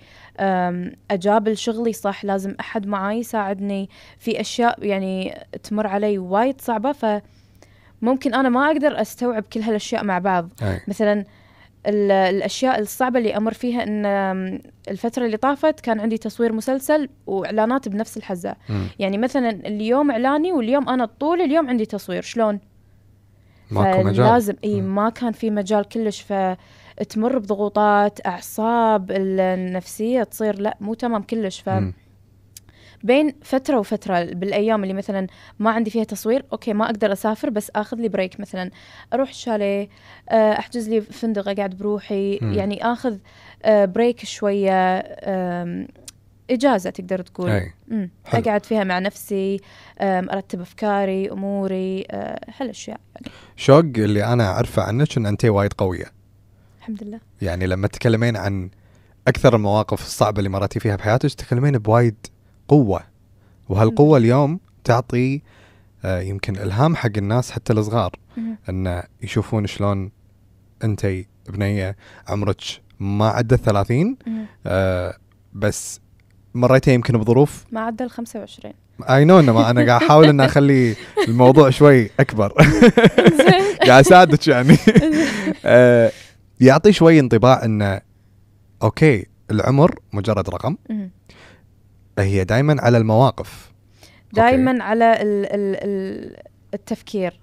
[1.10, 3.88] اجابل شغلي صح لازم أحد معاي يساعدني.
[4.18, 10.18] في أشياء يعني تمر علي وايد صعبة فممكن أنا ما أقدر أستوعب كل هالأشياء مع
[10.18, 10.48] بعض.
[10.62, 10.80] أي.
[10.88, 11.24] مثلا
[11.86, 14.06] ال- الأشياء الصعبة اللي أمر فيها إن
[14.88, 18.56] الفترة اللي طافت كان عندي تصوير مسلسل وإعلانات بنفس الحزة.
[18.68, 18.86] مم.
[18.98, 22.22] يعني مثلا اليوم إعلاني واليوم أنا طول اليوم عندي تصوير.
[22.22, 22.60] شلون؟
[23.70, 24.80] ماكو مجال لازم إي.
[24.80, 31.68] ما كان في مجال كلش فتمر بضغوطات أعصاب النفسية تصير لا مو تمام كلش ف
[31.68, 31.92] مم.
[33.02, 35.26] بين فترة وفترة بالأيام اللي مثلا
[35.58, 38.70] ما عندي فيها تصوير okay ما أقدر أسافر بس آخذ لي break مثلا
[39.14, 39.88] أروح الشاليه
[40.28, 42.52] آه، أحجز لي فندق أقعد بروحي مم.
[42.54, 43.16] يعني آخذ
[43.64, 45.88] آه، break شوية آم،
[46.50, 47.62] إجازة تقدر تقول.
[47.88, 48.10] مم.
[48.24, 48.40] حلو.
[48.42, 49.60] أقعد فيها مع نفسي
[50.00, 53.26] أرتب أفكاري أموري آه، هالأشياء يعني.
[53.56, 56.12] شوق اللي أنا أعرفه عنك إن انت وايد قوية.
[56.78, 57.20] الحمد لله.
[57.42, 58.70] يعني لما تتكلمين عن
[59.28, 62.16] أكثر المواقف الصعبة اللي مريتي فيها بحياتك تتكلمين بوايد
[62.68, 63.02] قوة.
[63.68, 65.42] وهالقوة اليوم تعطي
[66.04, 68.12] آه، يمكن إلهام حق الناس حتى الصغار.
[68.68, 70.10] إن يشوفون شلون
[70.84, 71.06] انت
[71.48, 71.96] بنية
[72.28, 72.60] عمرك
[73.00, 74.46] ما عدى الثلاثين مم.
[74.66, 75.16] آه،
[75.52, 76.00] بس
[76.58, 77.64] مريتي يمكن بظروف.
[77.72, 78.74] ما عدى ال 25
[79.10, 80.96] اي نو انما أنا قاعد أحاول ان أخلي
[81.28, 82.52] الموضوع شوي أكبر.
[83.86, 84.76] قاعد أساعدك يعني.
[85.64, 86.10] آه،
[86.60, 88.00] يعطي شوي انطباع إنه
[88.82, 90.76] أوكي العمر مجرد رقم.
[92.18, 93.72] هي دائما على المواقف.
[94.32, 96.36] دائما على ال ال ال
[96.74, 97.40] التفكير.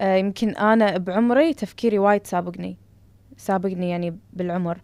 [0.00, 2.76] آه يمكن أنا بعمري تفكيري وايد سابقني.
[3.36, 4.78] سابقني يعني بالعمر.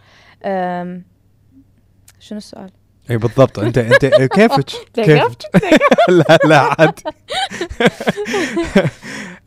[2.19, 2.71] شنو السؤال؟
[3.11, 4.65] إي بالضبط انت أنت كيفك
[4.95, 5.43] كيفك؟
[6.09, 7.01] لا لا عاد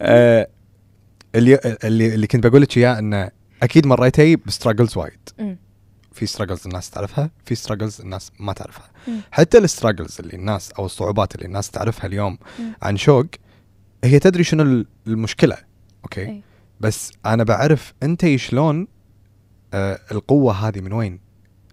[0.02, 0.48] آه،
[1.36, 3.32] اللي اللي اللي كنت بقول لك إياه إنه
[3.64, 5.20] أكيد مريتي ب struggles وايد.
[6.12, 8.90] في struggles الناس تعرفها في struggles الناس ما تعرفها.
[9.32, 12.38] حتى ال struggles اللي الناس أو الصعوبات اللي الناس تعرفها اليوم.
[12.82, 13.26] عن شوق
[14.04, 15.58] هي تدري شنو ال- المشكلة
[16.04, 16.42] okay.
[16.80, 18.88] بس أنا بعرف انت شلون
[19.74, 21.20] آه القوة هذه من وين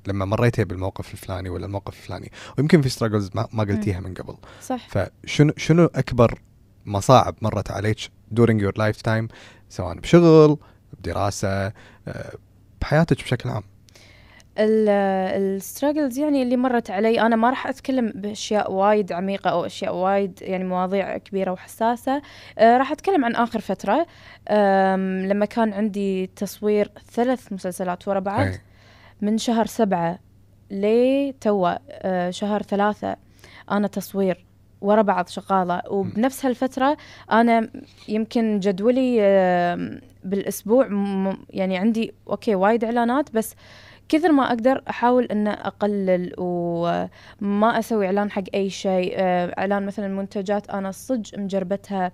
[0.08, 2.32] لما مريتي بالموقف الفلاني ولا الموقف الفلاني.
[2.58, 4.36] ويمكن في struggles ما, ما قلتيها من قبل.
[4.62, 4.88] صح.
[4.88, 6.40] فشنو شنو أكبر
[6.86, 7.98] مصاعب مرت عليك
[8.34, 9.26] during your lifetime
[9.68, 10.58] سواء بشغل
[10.92, 11.72] بدراسة آه،
[12.80, 13.62] بحياتك بشكل عام.
[14.58, 20.38] الستراجلز يعني اللي مرت علي أنا ما راح أتكلم بأشياء وايد عميقة أو أشياء وايد
[20.42, 22.22] يعني مواضيع كبيرة وحساسة.
[22.58, 24.06] آه راح أتكلم عن آخر فترة.
[25.28, 28.48] لما كان عندي تصوير ثلاث مسلسلات ورا بعض.
[29.20, 30.18] من شهر سبعة
[30.70, 33.16] لتوا آه شهر ثلاثة
[33.70, 34.44] أنا تصوير
[34.80, 35.82] ورا بعض شغالة.
[35.90, 36.96] وبنفس هالفترة
[37.32, 37.70] أنا
[38.08, 40.88] يمكن جدولي آه بالأسبوع
[41.50, 43.54] يعني عندي أوكي وايد إعلانات بس
[44.08, 49.14] كثر ما أقدر أحاول أن أقلل وما أسوي إعلان حق أي شيء.
[49.16, 52.12] آه، إعلان مثلا منتجات أنا صج مجربتها.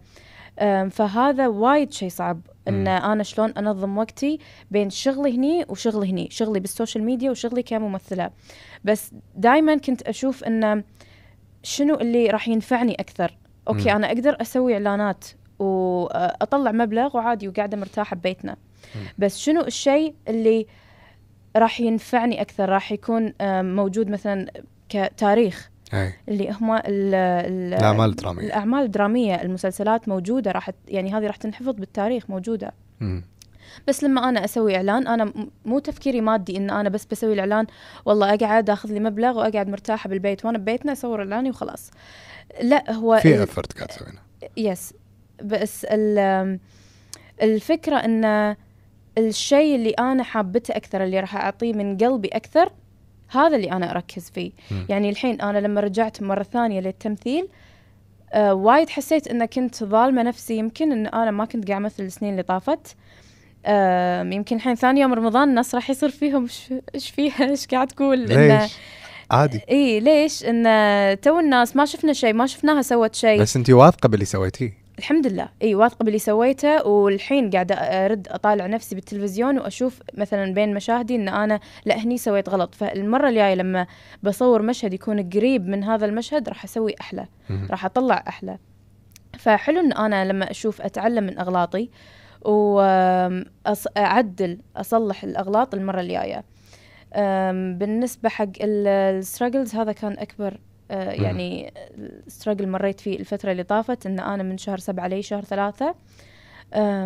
[0.91, 2.41] فهذا وايد شيء صعب.
[2.69, 2.89] إن مم.
[2.89, 4.39] أنا شلون أنظم وقتي
[4.71, 8.31] بين شغلي هني وشغلي هني شغلي بال social media وشغلي كممثلة
[8.85, 10.85] بس دائما كنت أشوف إن
[11.63, 13.37] شنو اللي راح ينفعني أكثر
[13.69, 13.97] okay مم.
[13.97, 15.25] أنا أقدر أسوي إعلانات
[15.59, 18.57] وأطلع مبلغ وعادي وقاعدة مرتاحة ببيتنا
[18.95, 19.03] مم.
[19.19, 20.67] بس شنو الشيء اللي
[21.57, 23.33] راح ينفعني أكثر راح يكون
[23.75, 24.51] موجود مثلا
[24.89, 26.13] كتاريخ أي.
[26.29, 26.83] اللي هم ال-
[27.15, 28.47] ال- الأعمال الدرامية.
[28.47, 32.73] الأعمال الدرامية المسلسلات موجودة راح يعني هذه راح تنحفظ بالتاريخ موجودة.
[33.01, 33.25] مم.
[33.89, 37.67] بس لما أنا أسوي إعلان أنا م- مو تفكيري مادي إن أنا بس بسوي الإعلان
[38.05, 41.91] والله أقعد أخذ لي مبلغ وأقعد مرتاحة بالبيت وأنا ببيتنا أصور إعلاني وخلاص.
[42.63, 44.19] لا هو في افرت قاعد تسوينه
[44.57, 44.95] يس
[45.43, 46.59] بس ال-
[47.43, 48.57] الفكرة إن
[49.19, 52.73] الشيء اللي أنا حابته أكثر اللي راح أعطيه من قلبي أكثر
[53.37, 54.51] هذا اللي أنا أركز فيه.
[54.71, 54.87] مم.
[54.89, 57.49] يعني الحين أنا لما رجعت مرة ثانية للتمثيل
[58.33, 60.57] آه وايد حسيت ان كنت ظالمة نفسي.
[60.57, 62.97] يمكن إن أنا ما كنت قاعدة امثل السنين اللي طافت.
[63.67, 66.49] آه يمكن الحين ثاني يوم رمضان الناس راح يصير فيهم
[66.95, 68.73] إيش فيها؟ إيش قاعد تقول؟ ليش؟
[69.31, 69.61] عادي.
[69.71, 73.41] اي ليش؟ إن توه الناس ما شفنا شيء ما شفناها سوت شيء.
[73.41, 74.82] بس انت واثقة باللي سويتيه.
[74.99, 75.49] الحمد لله.
[75.63, 81.29] إي واثقة باللي سويته والحين قاعدة أرد أطالع نفسي بالتلفزيون وأشوف مثلا بين مشاهدي إن
[81.29, 82.75] أنا لا هني سويت غلط.
[82.75, 83.87] فالمرة الجاية لما
[84.23, 87.27] بصور مشهد يكون قريب من هذا المشهد راح أسوي أحلى.
[87.71, 88.59] راح أطلع أحلى.
[89.39, 91.91] فحلو إن أنا لما أشوف أتعلم من أغلاطي
[93.97, 96.45] واعدل أصلح الأغلاط المرة الجاية.
[97.79, 100.59] بالنسبة حق ال struggles هذا كان أكبر
[100.97, 101.73] يعني
[102.27, 105.95] ال struggle مريت فيه الفترة اللي طافت إن أنا من شهر سبعة لي شهر ثلاثة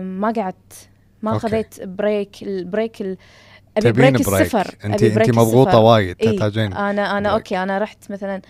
[0.01, 0.88] ما قعدت
[1.22, 1.38] ما.
[1.38, 3.16] خذيت break ال break ال-
[3.77, 5.79] أبي break break السفر انت انت مضغوطة.
[5.79, 7.33] وايد إيه، تحتاجين أنا أنا break.
[7.42, 8.42] Okay أنا رحت مثلا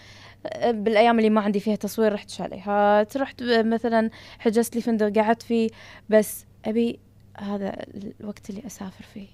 [0.47, 5.43] أه، بالأيام اللي ما عندي فيها تصوير رحت شاليهات رحت مثلا حجزت لي فندق قعدت
[5.43, 5.69] فيه
[6.11, 6.99] بس أبي
[7.39, 7.77] هذا
[8.21, 9.27] الوقت اللي أسافر فيه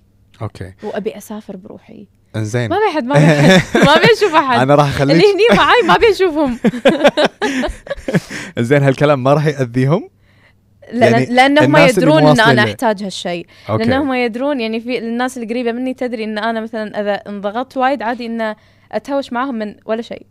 [0.42, 4.60] okay وأبي أسافر بروحي انزين ما ابي احد ما ابي احد ما ابي أشوف أحد.
[4.60, 6.58] أنا راح اللي اخليك هني معاي ما ابي اشوفهم
[8.58, 10.08] زين هالكلام ما راح يأذيهم؟
[10.92, 13.84] لا يعني لأنهم الناس اللي يدرون إن أنا أحتاج هالشيء okay.
[13.84, 18.26] لأنهم يدرون يعني في الناس القريبه مني تدري إن أنا مثلا إذا انضغطت وايد عادي
[18.26, 18.54] ان
[18.92, 20.26] أتهاوش معاهم من ولا شيء.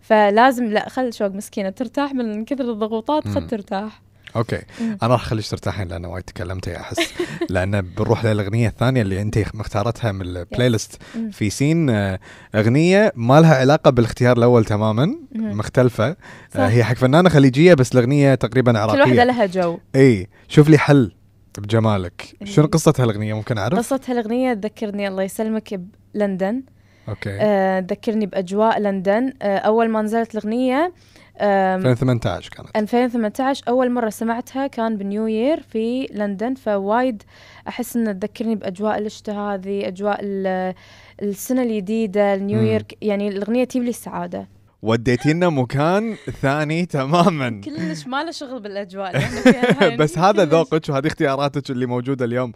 [0.00, 3.28] فلازم لا خل شوق مسكينة ترتاح من كثر الضغوطات.
[3.28, 4.02] خل ترتاح.
[4.36, 4.58] Okay.
[4.80, 4.98] مم.
[5.02, 6.96] أنا راح أخليك ترتاحين لأن وايد تكلمتي أحس.
[7.50, 11.02] لأن بنروح للأغنية الثانية اللي أنت مختارتها من ال playlist.
[11.32, 12.18] في سين آه،
[12.54, 15.58] أغنية ما لها علاقة بالاختيار الأول تماما مم.
[15.58, 16.08] مختلفة.
[16.08, 16.16] آه،
[16.54, 16.60] صح.
[16.60, 19.78] هي حق فنانة خليجية بس الأغنية تقريبا كل واحدة عراقيه لها جو.
[19.96, 21.12] إي شوف لي حل
[21.58, 22.36] بجمالك.
[22.44, 25.80] شنو قصة هالأغنية؟ ممكن أعرف؟ قصة هالأغنية تذكرني الله يسلمك
[26.14, 26.62] بلندن.
[27.08, 27.30] Okay.
[27.40, 27.80] آه،
[28.26, 29.32] بأجواء لندن.
[29.42, 30.92] آه، أول ما نزلت الأغنية آم،
[31.40, 37.22] 2018 كانت 2018 أول مرة سمعتها كان ب New Year في لندن فوايد
[37.68, 40.74] أحس انها تذكرني بأجواء الشتاء هذه أجواء ال-
[41.22, 42.60] السنة الجديدة ال New.
[42.62, 44.48] Year يعني الأغنية تجيب لي السعادة
[44.82, 49.22] وديتينا مكان ثاني تماما كلش ما له شغل بالأجواء.
[50.00, 50.44] بس هذا.
[50.44, 52.52] ذوقك وهذه اختياراتك اللي موجودة اليوم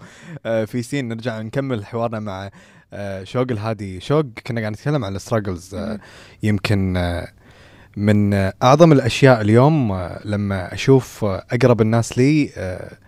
[0.47, 2.51] آه، في سين نرجع نكمل حوارنا مع
[2.93, 5.99] آه، شوق الهادي شوق كنا قاعد نتكلم عن الستراجلز مم.
[6.43, 7.29] يمكن آه،
[7.96, 12.98] من أعظم الأشياء اليوم آه، لما أشوف آه، أقرب الناس لي آه،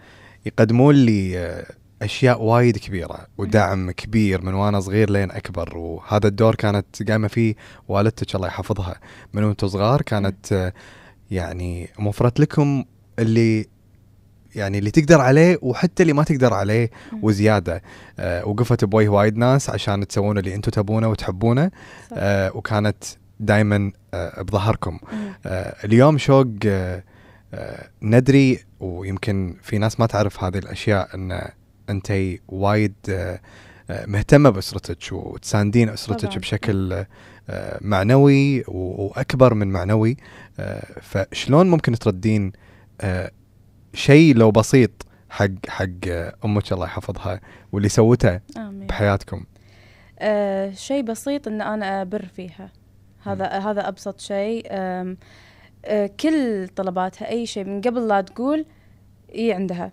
[0.47, 1.65] يقدمون لي
[2.03, 7.55] أشياء وايد كبيرة ودعم كبير من وأنا صغير لين أكبر وهذا الدور كانت قايمة فيه
[7.89, 9.01] والدتك الله يحفظها
[9.33, 10.73] من وأنتم صغار كانت
[11.31, 12.85] يعني موفرت لكم
[13.19, 13.67] اللي
[14.55, 16.91] يعني اللي تقدر عليه وحتى اللي ما تقدر عليه.
[17.23, 17.83] وزيادة
[18.19, 21.71] آه وقفت بوجه وايد ناس عشان تسوون اللي أنتم تبونه وتحبونه.
[22.13, 23.05] آه وكانت
[23.41, 24.99] دائما آه بظهركم.
[25.47, 27.03] آه اليوم شوق آه
[28.03, 31.49] ندري ويمكن في ناس ما تعرف هذه الأشياء إن
[31.91, 32.13] أنت
[32.49, 32.95] وايد
[33.91, 36.39] مهتمة بأسرتك وتساندين أسرتك طبعاً.
[36.39, 37.05] بشكل
[37.81, 40.17] معنوي وأكبر من معنوي.
[41.03, 42.53] فشلون ممكن تردين
[43.95, 44.91] شيء لو بسيط
[45.31, 45.87] حق حق
[46.45, 47.41] أمك الله يحفظها
[47.73, 48.87] واللي سوته آمين.
[48.87, 49.45] بحياتكم؟
[50.19, 52.73] آه شيء بسيط إن أنا أبر فيها.
[53.25, 54.67] هذا هذا أبسط شيء.
[54.71, 55.17] آه
[56.21, 58.67] كل طلباتها أي شيء من قبل لا تقول
[59.35, 59.93] إي عندها.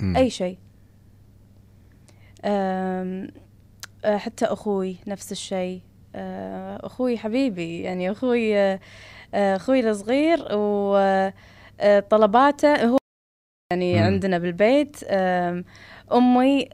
[0.00, 0.16] مم.
[0.16, 0.58] أي شيء.
[2.44, 3.28] آه
[4.04, 5.80] حتى أخوي نفس الشيء.
[6.14, 8.78] آه أخوي حبيبي يعني أخوي
[9.34, 10.46] أخوي الصغير
[11.80, 12.98] وطلباته هو
[13.72, 14.02] يعني مم.
[14.02, 14.96] عندنا بالبيت.
[16.12, 16.68] أمي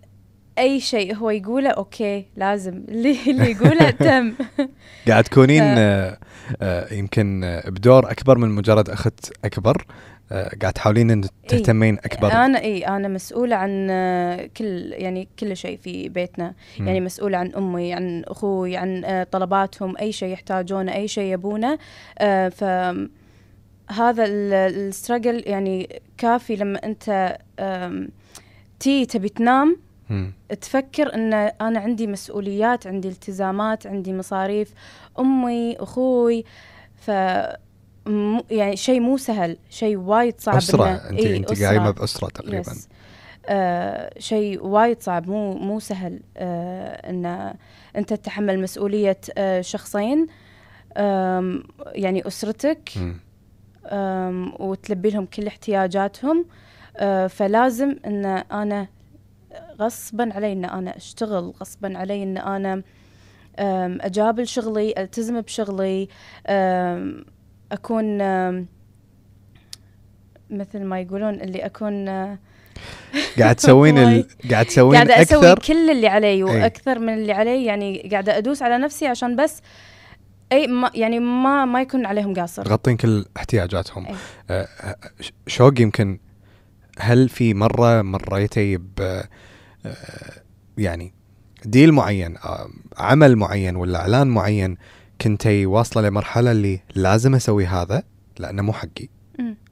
[0.61, 2.85] أي شيء هو يقوله أوكي لازم.
[2.88, 4.35] اللي اللي يقوله تم.
[5.09, 6.18] قاعد تكونين آه،
[6.62, 9.87] آه، يمكن آه، بدور أكبر من مجرد أخت أكبر.
[10.33, 12.33] آه، قاعد تحاولين إن تهتمين أكبر.
[12.33, 13.87] أنا إي أنا مسؤولة عن
[14.57, 16.55] كل يعني كل شيء في بيتنا.
[16.79, 19.96] يعني مسؤولة عن أمي عن أخوي عن طلباتهم.
[19.96, 21.79] أي شيء يحتاجونه أي شيء يبونه.
[22.51, 22.64] ف
[23.90, 27.38] هذا الستراجل يعني كافي لما أنت
[28.81, 29.77] تي تبي تنام
[30.11, 30.33] مم.
[30.61, 34.73] تفكر إن أنا عندي مسؤوليات عندي التزامات عندي مصاريف
[35.18, 36.44] أمي أخوي
[36.94, 37.09] ف
[38.51, 41.62] يعني شيء مو سهل شيء وايد صعب أسرة انت إي، أنت.
[41.62, 42.88] قايمة بأسرة تقريبا يس.
[43.46, 47.55] آه شيء وايد صعب مو مو سهل آه إن
[47.96, 50.27] أنت تتحمل مسؤولية آه شخصين
[50.96, 52.90] آم يعني أسرتك.
[53.87, 56.46] آم وتلبي لهم كل احتياجاتهم
[56.96, 58.87] آه فلازم إن أنا
[59.81, 62.83] غصبا علي ان أنا أشتغل غصبا علي ان أنا
[64.07, 66.09] اجابل شغلي ألتزم بشغلي
[67.73, 68.19] أكون
[70.51, 72.38] مثل ما يقولون اللي أكون آه
[73.38, 74.27] قاعد تسوين ال...
[74.51, 76.43] قاعد تسوين قاعدة أسوي أكثر كل اللي علي.
[76.43, 79.62] وأكثر من اللي علي يعني قاعدة أدوس على نفسي عشان بس
[80.53, 84.14] إي ما يعني ما ما يكون عليهم قاصر تغطين كل احتياجاتهم أي.
[84.51, 84.97] آه، آه،
[85.47, 86.19] شوق يمكن
[86.99, 89.21] هل في مرة مريتي ب
[90.79, 91.12] يعني
[91.64, 94.77] ديل معين آه، عمل معين ولا إعلان معين
[95.21, 98.03] كنتي واصلة لمرحلة اللي لازم أسوي هذا
[98.38, 99.09] لأنه مو حقي.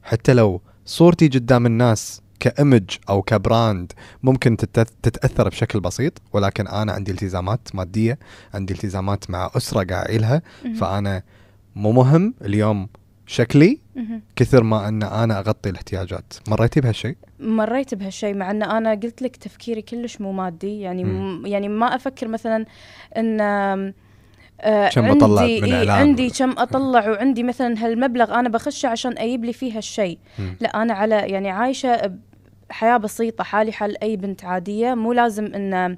[0.03, 3.93] حتى لو صورتي قدام الناس كإيمج أو كبراند
[4.23, 8.19] ممكن تتأث- تتأثر بشكل بسيط ولكن أنا عندي التزامات مادية
[8.55, 10.75] عندي التزامات مع أسرة قاعد اعيلها مهم.
[10.75, 11.23] فأنا
[11.77, 12.89] مو مهم اليوم
[13.27, 13.79] شكلي.
[14.37, 19.37] كثر ما أن أنا أغطي الاحتياجات مريتي بهالشيء مريت بهالشيء مع إن أنا قلت لك
[19.37, 21.05] تفكيري كلش مو مادي يعني.
[21.05, 22.65] م يعني ما أفكر مثلا
[23.17, 23.41] إن
[24.61, 29.19] آه كم عندي بطلع من إيه عندي كم أطلع وعندي مثلا هالمبلغ أنا بخشه عشان
[29.19, 30.19] أجيب لي فيه هالشيء.
[30.61, 32.13] لا أنا على يعني عايشة
[32.71, 35.97] حياة بسيطة حالي حال أي بنت عادية مو لازم إن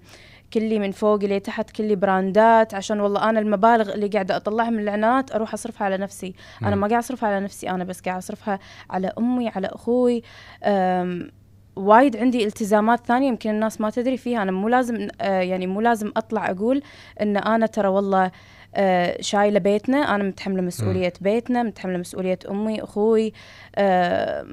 [0.53, 4.79] كلي من فوق لي تحت كلي براندات عشان والله أنا المبالغ اللي قاعدة أطلعها من
[4.79, 6.35] الإعلانات أروح أصرفها على نفسي.
[6.63, 6.81] أنا مم.
[6.81, 8.59] ما قاعد أصرفها على نفسي أنا بس قاعد أصرفها
[8.91, 10.23] على أمي على أخوي.
[10.65, 11.31] أم
[11.77, 14.43] وايد عندي التزامات ثانية يمكن الناس ما تدري فيها.
[14.43, 16.83] أنا مو لازم آه يعني مو لازم أطلع أقول
[17.21, 18.31] إن أنا ترى والله
[18.75, 20.15] آه شايلة بيتنا.
[20.15, 23.33] أنا متحملة مسؤولية بيتنا متحملة مسؤولية أمي أخوي
[23.77, 24.47] آه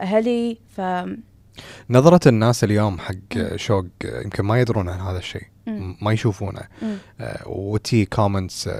[0.00, 0.58] أهلي.
[0.68, 0.80] ف
[1.90, 5.42] نظرة الناس اليوم حق شوق يمكن ما يدرون عن هذا الشيء.
[6.02, 6.60] ما يشوفونه.
[7.20, 8.70] آه، وتي comments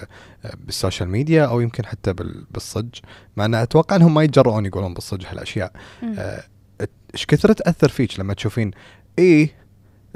[0.55, 2.89] بال social media أو يمكن حتى بال- بالصج
[3.37, 5.73] مع أن أتوقع إنهم ما يتجرؤون يقولون بالصج هالأشياء.
[6.19, 6.43] آه،
[7.15, 8.71] إيش كثر تأثر فيك لما تشوفين
[9.19, 9.51] إيه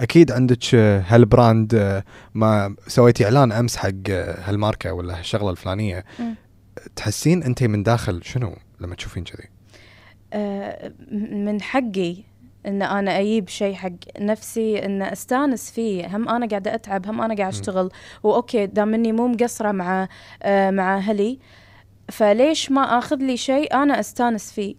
[0.00, 5.50] أكيد عندك آه، هال brand آه، ما سويتي إعلان أمس حق آه، هالماركة ولا هالشغلة
[5.50, 6.04] الفلانية.
[6.96, 9.44] تحسين انت من داخل شنو لما تشوفين كذي؟
[10.32, 10.92] آه،
[11.32, 12.16] من حقي
[12.66, 16.16] إن أنا أجيب شيء حق نفسي إن أستانس فيه.
[16.16, 17.90] هم أنا قاعدة أتعب هم أنا قاعدة أشتغل.
[18.22, 20.08] وأوكي دام إني مو مقصرة مع
[20.42, 21.38] آه، مع أهلي
[22.08, 24.74] فليش ما آخذ لي شيء أنا أستانس فيه؟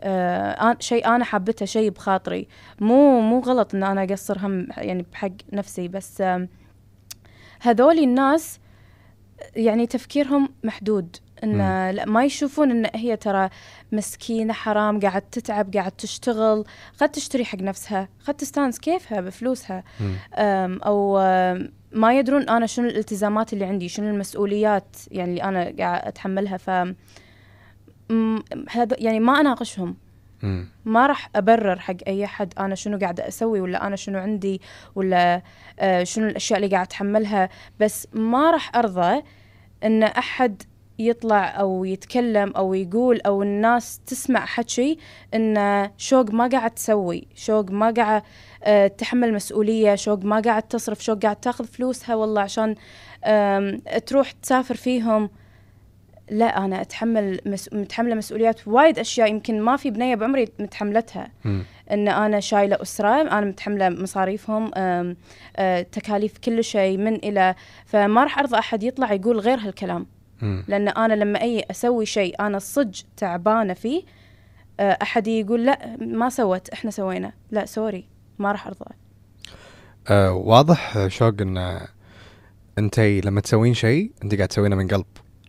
[0.00, 2.48] آه شيء أنا حابته شيء بخاطري.
[2.80, 5.88] مو مو غلط إن أنا أقصر هم يعني بحق نفسي.
[5.88, 6.48] بس آم،
[7.60, 8.58] هذولي الناس
[9.56, 11.16] يعني تفكيرهم محدود.
[11.44, 11.58] إن.
[11.90, 13.48] لا ما يشوفون إن هي ترى
[13.92, 16.64] مسكينة حرام قاعد تتعب قاعد تشتغل
[17.00, 19.84] قد تشتري حق نفسها قد تستانس كيفها بفلوسها.
[20.34, 25.74] أم، أو أم، ما يدرون أنا شنو الالتزامات اللي عندي شنو المسؤوليات يعني اللي أنا
[25.78, 26.70] قاعد أتحملها ف
[28.70, 29.96] هذا يعني ما أناقشهم
[30.42, 30.68] مم.
[30.84, 34.60] ما راح أبرر حق أي أحد أنا شنو قاعدة أسوي ولا أنا شنو عندي
[34.94, 35.42] ولا
[35.78, 37.48] آه شنو الأشياء اللي قاعدة أتحملها
[37.80, 39.22] بس ما راح أرضى
[39.84, 40.62] إن أحد
[40.98, 44.98] يطلع أو يتكلم أو يقول أو الناس تسمع حكي
[45.34, 48.22] إن شوق ما قاعد تسوي شوق ما قاعد
[48.64, 52.74] آه، تحمل مسؤولية شوق ما قاعد تصرف شوق قاعد تاخذ فلوسها والله عشان
[54.06, 55.30] تروح تسافر فيهم.
[56.30, 57.72] لا أنا أتحمل مس...
[57.72, 61.30] متحملة مسؤوليات وايد أشياء يمكن ما في بنية بعمري متحملتها.
[61.44, 61.62] مم.
[61.90, 65.16] إن أنا شايلة أسرة أنا متحملة مصاريفهم أم،
[65.56, 67.54] أه، تكاليف كل شيء من إلى
[67.86, 70.06] فما راح أرضى أحد يطلع يقول غير هالكلام.
[70.42, 74.02] لأن أنا لما أي أسوي شيء أنا صج تعبانة فيه
[74.80, 77.32] أه، أحد يقول لا ما سوت إحنا سوينا.
[77.50, 78.94] لا sorry ما راح أرضى.
[80.08, 81.80] آه واضح آه، شوق إن
[82.78, 85.06] انت لما تسوين شيء انت قاعد تسوينه من قلب.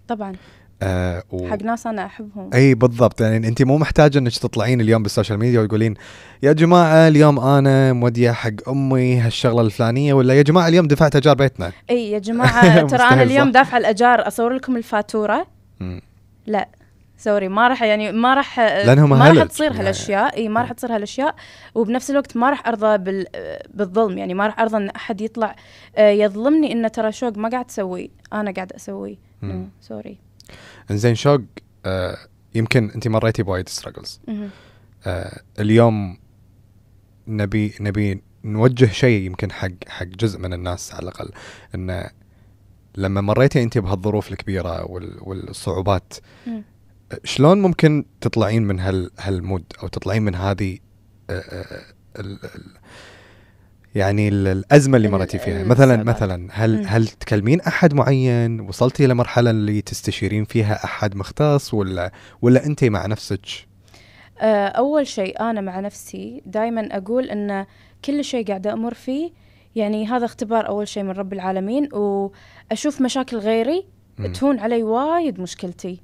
[0.08, 0.36] طبعا.
[0.84, 1.48] آه و...
[1.50, 2.50] حق ناس أنا أحبهم.
[2.54, 3.22] إي بالضبط.
[3.22, 5.94] يعني انت مو محتاجة إنك تطلعين اليوم بال social media وتقولين
[6.44, 11.36] يا جماعة اليوم أنا مودية حق أمي هالشغلة الفلانية ولا يا جماعة اليوم دفعت أجار
[11.36, 11.72] بيتنا.
[11.90, 15.48] إي يا جماعة ترى أنا اليوم؟ دافعة الأجار أصور لكم الفاتورة.
[16.48, 16.68] لا.
[17.18, 19.72] Sorry ما راح يعني ما راح ما راح تصير.
[19.74, 20.38] هالأشياء.
[20.38, 21.36] إي ما راح تصير هالأشياء.
[21.76, 23.26] وبنفس الوقت ما راح أرضى بال
[23.74, 24.18] بالظلم.
[24.18, 25.56] يعني ما راح أرضى إن أحد يطلع
[25.96, 29.20] آه، يظلمني انه ترى شوق ما قاعد تسوي أنا قاعد أسوي.
[29.82, 30.29] Sorry.
[30.92, 31.42] إنزين شوق
[31.86, 32.18] آه
[32.56, 34.22] يمكن انت مريتي بوايد struggles.
[35.06, 36.18] آه اليوم
[37.28, 41.32] نبي نبي نوجه شيء يمكن حق حق جزء من الناس على الأقل
[41.76, 42.10] انه
[42.98, 46.14] لما مريتي انت بهالظروف الكبيرة وال والصعوبات
[46.48, 46.64] مم.
[47.24, 50.78] شلون ممكن تطلعين من هال هال mood أو تطلعين من هذه
[51.30, 51.84] آه، آه،
[53.96, 56.04] يعني ال- الأزمة اللي ال- مريتي فيها مثلا.
[56.04, 56.88] مثلا هل.
[56.88, 63.06] هل تكلمين أحد معين وصلتي لمرحله اللي تستشيرين فيها أحد مختص ولا ولا أنت مع
[63.06, 63.42] نفسك
[64.42, 67.66] آه، أول شيء أنا مع نفسي دائما أقول إن
[68.06, 69.32] كل شيء قاعدة أمر فيه
[69.76, 73.86] يعني هذا اختبار أول شيء من رب العالمين وأشوف مشاكل غيري.
[74.34, 76.00] تهون علي وايد مشكلتي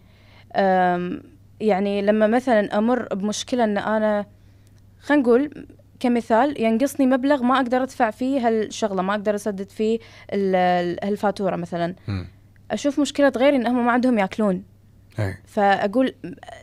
[1.62, 4.26] يعني لما مثلا أمر بمشكلة إن أنا
[5.02, 5.68] خلينا نقول
[6.10, 10.00] كمثال ينقصني مبلغ ما أقدر أدفع فيه هالشغلة ما أقدر أسدد فيه
[10.34, 11.96] ال- ال- هالفاتورة مثلا.
[12.08, 12.28] مم.
[12.72, 14.64] أشوف مشكلة غيري انهم ما عندهم يأكلون.
[15.20, 16.16] اي فأقول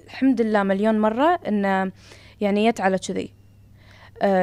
[0.07, 1.91] الحمد لله مليون مرة إن
[2.41, 3.33] يعني يت على كذي.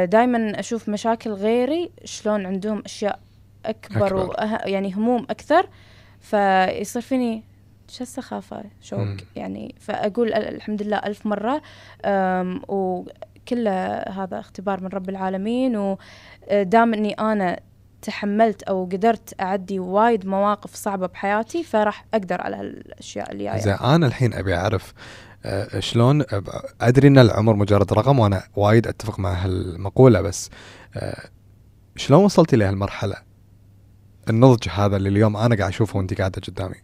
[0.06, 3.20] دائما أشوف مشاكل غيري شلون عندهم أشياء
[3.66, 4.16] أكبر, أكبر.
[4.16, 5.70] وأه يعني هموم أكثر.
[6.20, 7.44] فيصير فيني
[7.90, 9.18] شو السخافة؟ شوق مم.
[9.36, 9.76] يعني.
[9.80, 11.62] فأقول ال- الحمد لله ألف مرة.
[12.06, 12.62] أم،
[13.54, 17.60] وكله هذا اختبار من رب العالمين ودام إني أنا
[18.02, 23.60] تحملت أو قدرت أعدي وايد مواقف صعبة بحياتي فراح أقدر على هالأشياء اللي جاية.
[23.60, 24.94] زين أنا الحين أبي أعرف
[25.46, 30.50] آه، شلون أب- أدري إن العمر مجرد رقم وأنا وايد أتفق مع هالمقولة بس
[30.96, 31.30] آه،
[31.96, 33.16] شلون وصلتي لهالمرحلة؟
[34.30, 36.76] النضج هذا اللي اليوم أنا قاعد أشوفه وأنت قاعدة قدامي.
[36.76, 36.80] آه،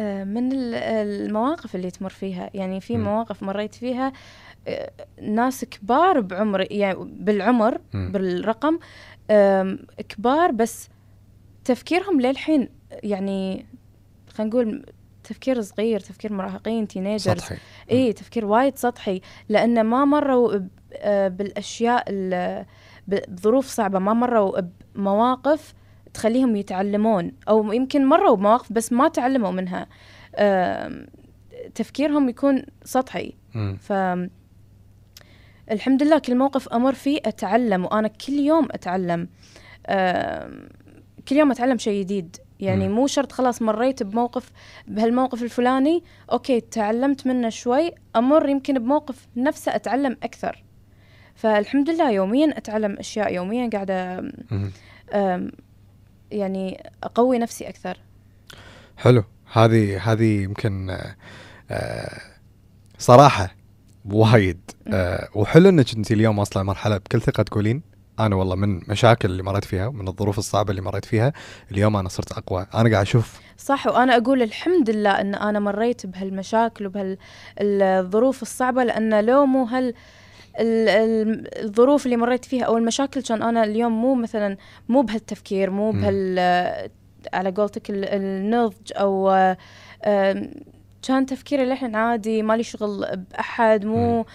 [0.00, 2.96] من ال- المواقف اللي تمر فيها يعني في.
[2.96, 4.12] مواقف مريت فيها
[4.68, 4.90] آه،
[5.22, 7.80] ناس كبار بعمر يعني بالعمر.
[7.94, 8.78] بالرقم
[10.08, 10.88] كبار بس
[11.64, 12.68] تفكيرهم للحين
[13.02, 13.66] يعني
[14.34, 14.86] خلينا نقول
[15.24, 17.56] تفكير صغير تفكير مراهقين تينيجرز سطحي
[17.90, 20.58] إي تفكير وايد سطحي لأن ما مروا
[20.92, 22.04] آه، بالأشياء
[23.08, 24.60] بظروف صعبة ما مروا
[24.94, 25.74] بمواقف
[26.14, 29.86] تخليهم يتعلمون أو يمكن مروا بمواقف بس ما تعلموا منها.
[31.74, 33.32] تفكيرهم يكون سطحي.
[33.80, 33.92] ف
[35.70, 39.28] الحمد لله كل موقف أمر فيه أتعلم وأنا كل يوم أتعلم.
[41.28, 42.36] كل يوم أتعلم شيء جديد.
[42.60, 42.88] يعني.
[42.88, 44.52] مو شرط خلاص مريت بموقف
[44.88, 50.64] بهالموقف الفلاني أوكي تعلمت منه شوي أمر يمكن بموقف نفسه أتعلم أكثر.
[51.34, 54.30] فالحمد لله يوميا أتعلم أشياء يوميا قاعدة
[56.34, 57.98] يعني أقوي نفسي أكثر.
[58.96, 59.24] حلو.
[59.52, 61.16] هذه هذه يمكن آه،
[61.70, 62.20] آه،
[62.98, 63.54] صراحة
[64.04, 64.60] وايد.
[64.88, 67.82] آه، وحلو إنك أنت اليوم واصله مرحلة بكل ثقة تقولين
[68.20, 71.32] أنا والله من مشاكل اللي مريت فيها ومن الظروف الصعبة اللي مريت فيها
[71.72, 72.66] اليوم أنا صرت أقوى.
[72.74, 79.24] أنا قاعد أشوف صح وأنا أقول الحمد لله إن أنا مريت بهالمشاكل وبهالظروف الصعبة لأن
[79.24, 79.94] لو مو هال ال- ال-
[80.58, 84.56] الظروف اللي مريت فيها أو المشاكل كان أنا اليوم مو مثلا
[84.88, 85.90] مو بهالتفكير مو.
[85.92, 86.38] بهال
[87.32, 89.30] على قولتك ال- النضج أو
[91.08, 94.26] كان تفكيري للحين عادي مالي شغل بأحد مو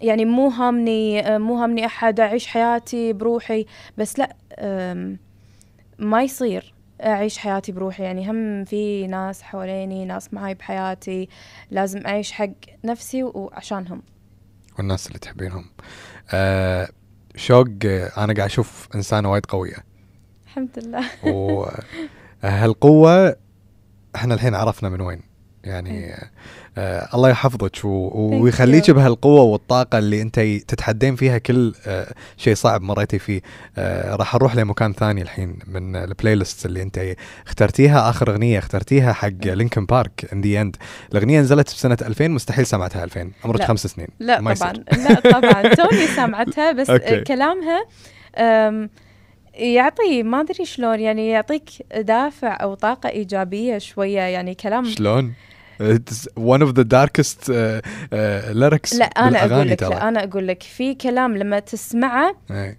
[0.00, 3.66] يعني مو هامني مو هامني أحد أعيش حياتي بروحي
[3.98, 4.36] بس لا
[5.98, 8.02] ما يصير أعيش حياتي بروحي.
[8.02, 11.28] يعني هم في ناس حواليني ناس معاي بحياتي
[11.70, 12.48] لازم أعيش حق
[12.84, 14.02] نفسي وعشانهم.
[14.78, 15.64] والناس اللي تحبينهم.
[16.30, 16.88] آه
[17.36, 19.84] شوق أنا قاعد أشوف إنسانة وايد قوية.
[20.44, 21.04] الحمد لله.
[22.42, 23.36] وهالقوه
[24.16, 25.22] إحنا الحين عرفنا من وين.
[25.64, 26.14] يعني
[26.78, 32.82] آه الله يحفظك و- ويخليك بهالقوة والطاقة اللي أنت تتحدين فيها كل آه شيء صعب
[32.82, 33.40] مريتي فيه.
[33.78, 37.14] آه راح نروح لمكان ثاني الحين من ال playlist اللي أنت
[37.46, 38.10] اخترتيها.
[38.10, 40.76] آخر أغنية اخترتيها حق Linkin Park In the End
[41.12, 43.62] الأغنية نزلت بسنة 2000 مستحيل سمعتها 2000 عمرك.
[43.62, 44.08] خمس سنين.
[44.20, 44.72] لا ما طبعا.
[44.72, 44.84] يصير.
[45.08, 45.62] لا طبعا.
[45.74, 47.20] توني سامعتها بس أوكي.
[47.20, 47.86] كلامها
[48.38, 48.90] أم،
[49.54, 54.20] يعطي ما أدري شلون يعني يعطيك دافع أو طاقة إيجابية شوية.
[54.20, 55.32] يعني كلام شلون؟
[55.80, 59.82] It's one of the darkest uh, uh, lyrics لا أنا أقول لك.
[59.82, 62.78] لا أنا أقول لك في كلام لما تسمعه إيه،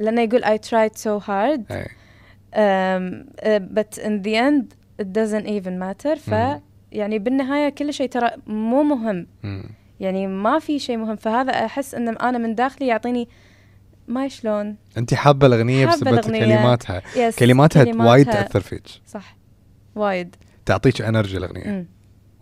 [0.00, 5.78] لأنه يقول I tried so hard um, uh, but in the end it doesn't even
[5.78, 6.60] matter ف مم.
[6.92, 9.64] يعني بالنهاية كل شيء ترى مو مهم مم.
[10.00, 13.28] يعني ما في شيء مهم فهذا أحس إن أنا من داخلي يعطيني
[14.08, 16.20] ما شلون أنت حابة الأغنية بسبب.
[16.20, 19.36] كلماتها yes كلماتها, وايد تأثر فيك صح
[19.94, 20.36] وايد
[20.66, 21.86] تعطيك energy الاغنيه مم.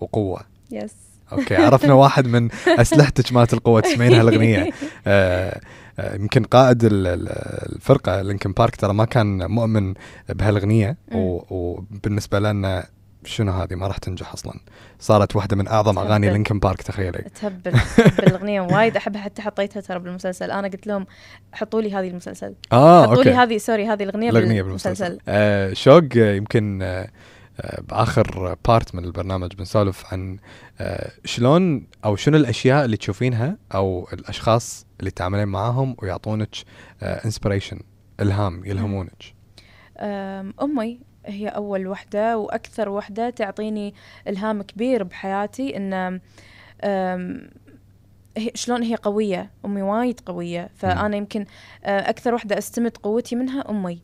[0.01, 0.41] وقوة.
[0.71, 0.93] yes
[1.33, 4.71] okay عرفنا واحد من اسلحتك مالت القوة تسمعين هالأغنية.
[5.07, 5.61] آه،
[5.99, 7.29] آه، يمكن قائد ال- ال-
[7.77, 9.95] الفرقة Linkin Park ترى ما كان مؤمن
[10.29, 10.97] بهالأغنية.
[11.51, 12.87] وبالنسبة لنا
[13.25, 14.53] شنو هذه؟ ما راح تنجح أصلا.
[15.01, 16.07] صارت واحدة من أعظم تهبل.
[16.07, 17.25] أغاني Linkin Park تخيلي.
[17.41, 17.73] تهبل.
[17.97, 18.97] تهبل الأغنية وايد.
[18.97, 20.51] أحبها حتى حطيتها ترى بالمسلسل.
[20.51, 21.07] أنا قلت لهم
[21.53, 22.55] حطوا لي هذه المسلسل.
[22.73, 25.05] آه حطوا لي هذه sorry هذه الأغنية الأغنية بالمسلسل.
[25.05, 25.23] بالمسلسل.
[25.29, 27.09] آه شوق يمكن آه،
[27.89, 30.39] بآخر part من البرنامج بنسولف عن
[30.81, 36.57] آه شلون أو شنو الأشياء اللي تشوفينها أو الأشخاص اللي تعاملين معاهم ويعطونك
[37.03, 37.81] inspiration
[38.21, 39.35] إلهام يلهمونك.
[40.63, 43.95] أمي هي أول وحدة وأكثر وحدة تعطيني
[44.29, 46.21] إلهام كبير بحياتي إن
[48.55, 50.71] شلون هي قوية أمي وايد قوية.
[50.77, 51.45] فأنا يمكن
[51.85, 54.03] أه، أكثر وحدة أستمد قوتي منها أمي.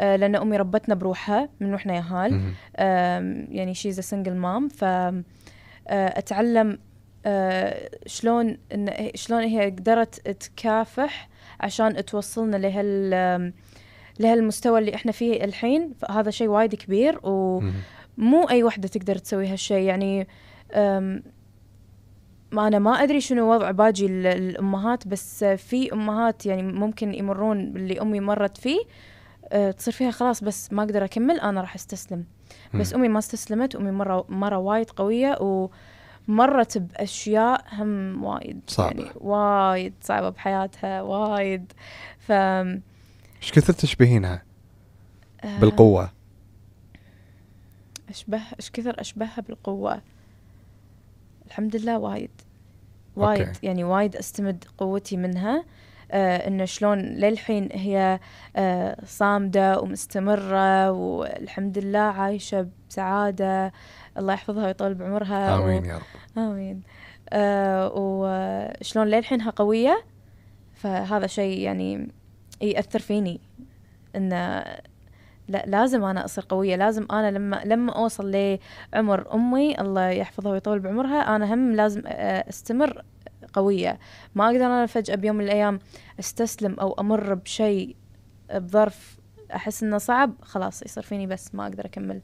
[0.00, 2.32] لأن أمي ربتنا بروحها من وإحنا يهال.
[2.78, 5.14] أم، يعني she's single mom ف أه،
[5.88, 6.78] أتعلم
[7.26, 11.28] أه، شلون إن شلون هي قدرت تكافح
[11.60, 13.52] عشان توصلنا لهال
[14.20, 15.92] لهالمستوى اللي إحنا فيه الحين.
[15.98, 18.48] فهذا شيء وايد كبير ومو.
[18.50, 19.82] أي وحدة تقدر تسوي هالشيء.
[19.82, 20.26] يعني
[22.52, 27.72] ما أنا ما أدري شنو وضع باقي ال- الامهات بس في أمهات يعني ممكن يمرون
[27.72, 28.80] باللي أمي مرت فيه.
[29.78, 32.24] تصير فيها خلاص بس ما أقدر أكمل أنا راح أستسلم
[32.74, 32.94] بس.
[32.94, 35.38] أمي ما استسلمت أمي مرة مرة وايد قوية
[36.28, 39.02] ومرت بأشياء هم وايد صعبة.
[39.02, 41.72] يعني وايد صعبة بحياتها وايد
[42.18, 44.42] ف إيش كثر تشبهينها
[45.44, 46.10] آه، بالقوة
[48.08, 50.02] أشبه إيش كثر أشبهها بالقوة
[51.46, 52.30] الحمد لله وايد
[53.16, 53.66] وايد أوكي.
[53.66, 55.64] يعني وايد أستمد قوتي منها آه
[56.16, 58.20] إنه شلون للحين هي
[58.56, 63.72] آه صامدة ومستمرة والحمد لله عايشة بسعادة.
[64.18, 66.38] الله يحفظها ويطول بعمرها و- آمين يا رب.
[66.38, 66.82] آمين.
[67.32, 70.02] آه وشلون للحينها قوية
[70.74, 72.08] فهذا شيء يعني
[72.62, 73.40] يأثر فيني.
[74.16, 74.64] إنه
[75.48, 78.30] لا لازم أنا أصير قوية لازم أنا لما لما أوصل
[78.94, 83.02] لعمر أمي الله يحفظها ويطول بعمرها أنا هم لازم آه، أستمر
[83.52, 83.98] قوية.
[84.34, 85.78] ما أقدر أنا فجأة بيوم من الأيام
[86.20, 87.96] أستسلم أو أمر بشيء
[88.54, 89.18] بظرف
[89.54, 92.20] أحس إنه صعب خلاص يصير فيني بس ما أقدر أكمل.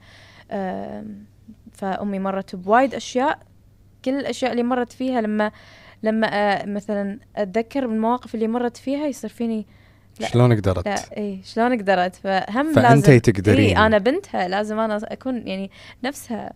[0.50, 1.24] آم،
[1.72, 3.38] فأمي مرت بوايد أشياء
[4.04, 5.52] كل الأشياء اللي مرت فيها لما
[6.02, 9.66] لما آه، مثلا أتذكر بالمواقف اللي مرت فيها يصير فيني
[10.20, 10.28] لا.
[10.28, 13.76] شلون قدرت؟ لا اي شلون قدرت؟ فهم فأنتي لازم تقدرين.
[13.76, 15.70] إيه أنا بنتها لازم أنا أكون يعني
[16.04, 16.52] نفسها.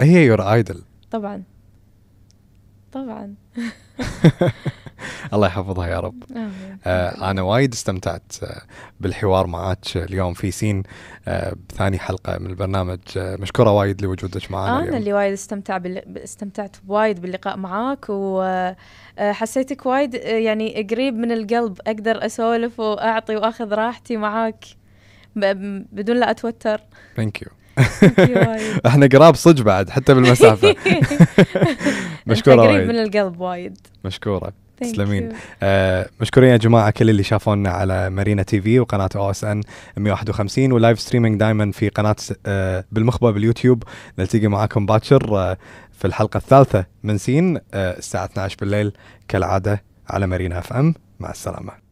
[0.00, 1.42] هي يور ايدل طبعا.
[2.94, 3.34] طبعا.
[5.34, 6.22] الله يحفظها يا رب.
[6.86, 8.62] آه أنا وايد استمتعت آه
[9.00, 10.82] بالحوار معك اليوم في سين.
[11.28, 12.98] آه بثاني حلقة من البرنامج.
[13.16, 14.96] آه مشكورة وايد لوجودك معنا أنا اليوم.
[14.96, 16.18] اللي وايد استمتع بال...
[16.18, 21.78] استمتعت وايد باللقاء معاك وحسيتك وايد آه، يعني قريب من القلب.
[21.86, 24.64] أقدر أسولف وأعطي وأخذ راحتي معاك
[25.36, 25.40] ب...
[25.92, 26.80] بدون لا أتوتر.
[27.16, 27.48] thank you.
[28.86, 30.68] إحنا قراب صدق بعد حتى بالمسافة.
[32.26, 32.88] مشكورة أنت قريب.
[32.88, 33.78] من القلب وايد.
[34.04, 34.52] مشكورة.
[34.80, 35.28] تسلمين.
[35.62, 39.62] آه مشكورين يا جماعة كل اللي شافونا على مارينا TV وقناة OSN
[39.96, 42.16] 151 و live streaming دائما في قناة
[42.46, 43.82] آه بالمخبر باليوتيوب.
[44.18, 45.56] نلتقي معاكم باكر آه
[45.98, 48.92] في الحلقة الثالثة من سين آه الساعة 12 بالليل
[49.28, 50.94] كالعادة على مارينا FM.
[51.20, 51.83] مع السلامة.